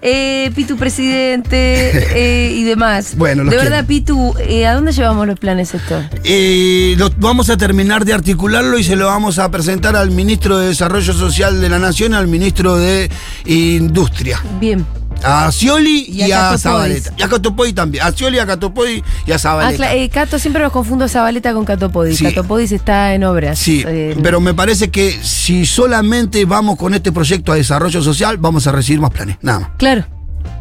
Eh, 0.00 0.52
Pitu 0.54 0.76
presidente 0.76 1.90
eh, 2.14 2.52
y 2.54 2.62
demás. 2.62 3.14
Bueno, 3.16 3.42
De 3.44 3.56
verdad, 3.56 3.84
quiero. 3.84 3.86
Pitu, 3.88 4.34
eh, 4.38 4.64
¿a 4.64 4.74
dónde 4.74 4.92
llevamos 4.92 5.26
los 5.26 5.40
planes 5.40 5.74
estos? 5.74 6.04
Eh, 6.22 6.94
lo- 6.98 7.10
vamos 7.16 7.50
a 7.50 7.56
terminar 7.56 8.04
de 8.04 8.12
articularlo 8.12 8.78
y 8.78 8.84
se 8.84 8.94
lo 8.94 9.06
vamos 9.06 9.40
a 9.40 9.50
presentar 9.50 9.96
al 9.96 10.12
ministro 10.12 10.56
de 10.58 10.68
Desarrollo 10.68 11.12
Social 11.12 11.60
de 11.60 11.68
la 11.68 11.80
Nación, 11.80 12.14
al 12.14 12.28
ministro 12.28 12.76
de 12.76 13.10
Industria. 13.44 14.40
Bien. 14.60 14.86
A 15.24 15.50
Scioli 15.50 16.06
Y 16.08 16.24
y, 16.24 16.32
a 16.32 16.50
a 16.50 16.58
Zabaleta. 16.58 17.12
Y 17.16 17.22
a 17.22 17.28
Catopoy 17.28 17.72
también. 17.72 18.04
A 18.04 18.12
Scioli, 18.12 18.38
a 18.38 18.46
Catopoy 18.46 19.02
y 19.26 19.32
a 19.32 19.34
Ah, 19.34 19.38
Zabaleta. 19.38 19.84
cla- 19.84 19.94
eh, 19.96 20.08
Cato, 20.08 20.38
siempre 20.38 20.62
los 20.62 20.72
confundo 20.72 21.08
Zabaleta 21.08 21.52
con 21.52 21.64
Cato 21.64 21.90
Podis. 21.90 22.18
Sí. 22.18 22.24
Cato 22.24 22.44
Podis 22.44 22.72
está 22.72 23.14
en 23.14 23.24
obras. 23.24 23.58
Sí, 23.58 23.82
Eh, 23.86 24.16
pero 24.22 24.40
me 24.40 24.54
parece 24.54 24.90
que 24.90 25.18
si 25.22 25.66
solamente 25.66 26.44
vamos 26.44 26.76
con 26.78 26.94
este 26.94 27.10
proyecto 27.12 27.52
a 27.52 27.56
desarrollo 27.56 28.00
social, 28.02 28.38
vamos 28.38 28.66
a 28.66 28.72
recibir 28.72 29.00
más 29.00 29.10
planes. 29.10 29.36
Nada 29.42 29.60
más. 29.60 29.70
Claro. 29.76 30.06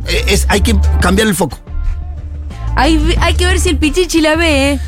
Eh, 0.08 0.26
es, 0.30 0.46
hay 0.50 0.62
que 0.62 0.76
cambiar 1.02 1.28
el 1.28 1.36
foco. 1.36 1.60
Hay, 2.76 3.16
hay 3.22 3.34
que 3.36 3.46
ver 3.46 3.60
si 3.60 3.70
el 3.70 3.78
Pichichi 3.78 4.22
la 4.22 4.36
ve, 4.36 4.72
¿eh? 4.74 4.80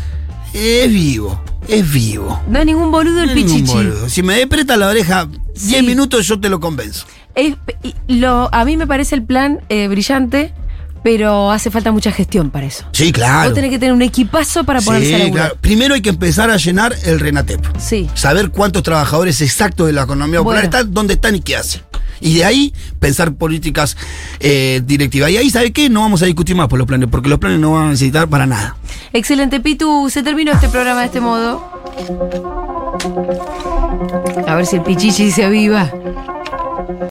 Es 0.53 0.91
vivo, 0.91 1.41
es 1.67 1.91
vivo. 1.91 2.41
No 2.47 2.59
es 2.59 2.65
ningún 2.65 2.91
boludo 2.91 3.21
el 3.23 3.29
No 3.29 3.33
Pichichi. 3.35 3.61
boludo. 3.73 4.09
Si 4.09 4.21
me 4.23 4.35
depreta 4.35 4.77
la 4.77 4.87
oreja 4.87 5.27
10 5.55 5.79
Sí. 5.81 5.81
minutos, 5.83 6.27
yo 6.27 6.39
te 6.39 6.49
lo 6.49 6.59
convenzo. 6.59 7.05
Es- 7.39 7.55
lo, 8.07 8.49
a 8.53 8.65
mí 8.65 8.75
me 8.77 8.87
parece 8.87 9.15
el 9.15 9.23
plan 9.23 9.59
eh, 9.69 9.87
brillante, 9.87 10.53
pero 11.03 11.51
hace 11.51 11.71
falta 11.71 11.91
mucha 11.91 12.11
gestión 12.11 12.49
para 12.49 12.65
eso. 12.67 12.85
Sí, 12.91 13.11
claro. 13.11 13.49
Vos 13.49 13.55
tenés 13.55 13.69
que 13.71 13.79
tener 13.79 13.93
un 13.93 14.01
equipazo 14.01 14.63
para 14.65 14.81
ponerse 14.81 15.15
Sí, 15.15 15.21
a 15.21 15.31
claro. 15.31 15.55
Primero 15.61 15.93
hay 15.95 16.01
que 16.01 16.09
empezar 16.09 16.49
a 16.51 16.57
llenar 16.57 16.93
el 17.05 17.19
RENATEP. 17.19 17.65
Sí. 17.77 18.09
Saber 18.15 18.49
cuántos 18.49 18.83
trabajadores 18.83 19.39
exactos 19.41 19.87
de 19.87 19.93
la 19.93 20.03
economía 20.03 20.39
popular 20.39 20.63
Bueno. 20.65 20.77
están, 20.77 20.93
dónde 20.93 21.13
están 21.13 21.35
y 21.35 21.41
qué 21.41 21.55
hacen. 21.55 21.81
Y 22.21 22.33
de 22.35 22.43
ahí 22.43 22.73
pensar 22.99 23.31
políticas 23.33 23.95
eh, 24.41 24.81
directivas. 24.83 25.29
Y 25.31 25.37
ahí, 25.37 25.49
¿sabe 25.49 25.71
qué? 25.71 25.89
No 25.89 26.01
vamos 26.01 26.21
a 26.21 26.25
discutir 26.25 26.53
más 26.53 26.67
por 26.67 26.77
los 26.77 26.85
planes, 26.85 27.07
porque 27.09 27.29
los 27.29 27.39
planes 27.39 27.59
no 27.61 27.71
van 27.71 27.85
a 27.85 27.89
necesitar 27.91 28.27
para 28.27 28.45
nada. 28.45 28.75
Excelente, 29.13 29.61
Pitu. 29.61 30.09
Se 30.09 30.21
terminó 30.21 30.51
este 30.51 30.67
programa 30.67 30.99
de 30.99 31.05
este 31.05 31.21
modo. 31.21 31.63
A 34.47 34.55
ver 34.55 34.65
si 34.65 34.75
el 34.75 34.81
Pichichi 34.81 35.31
se 35.31 35.45
aviva. 35.45 35.89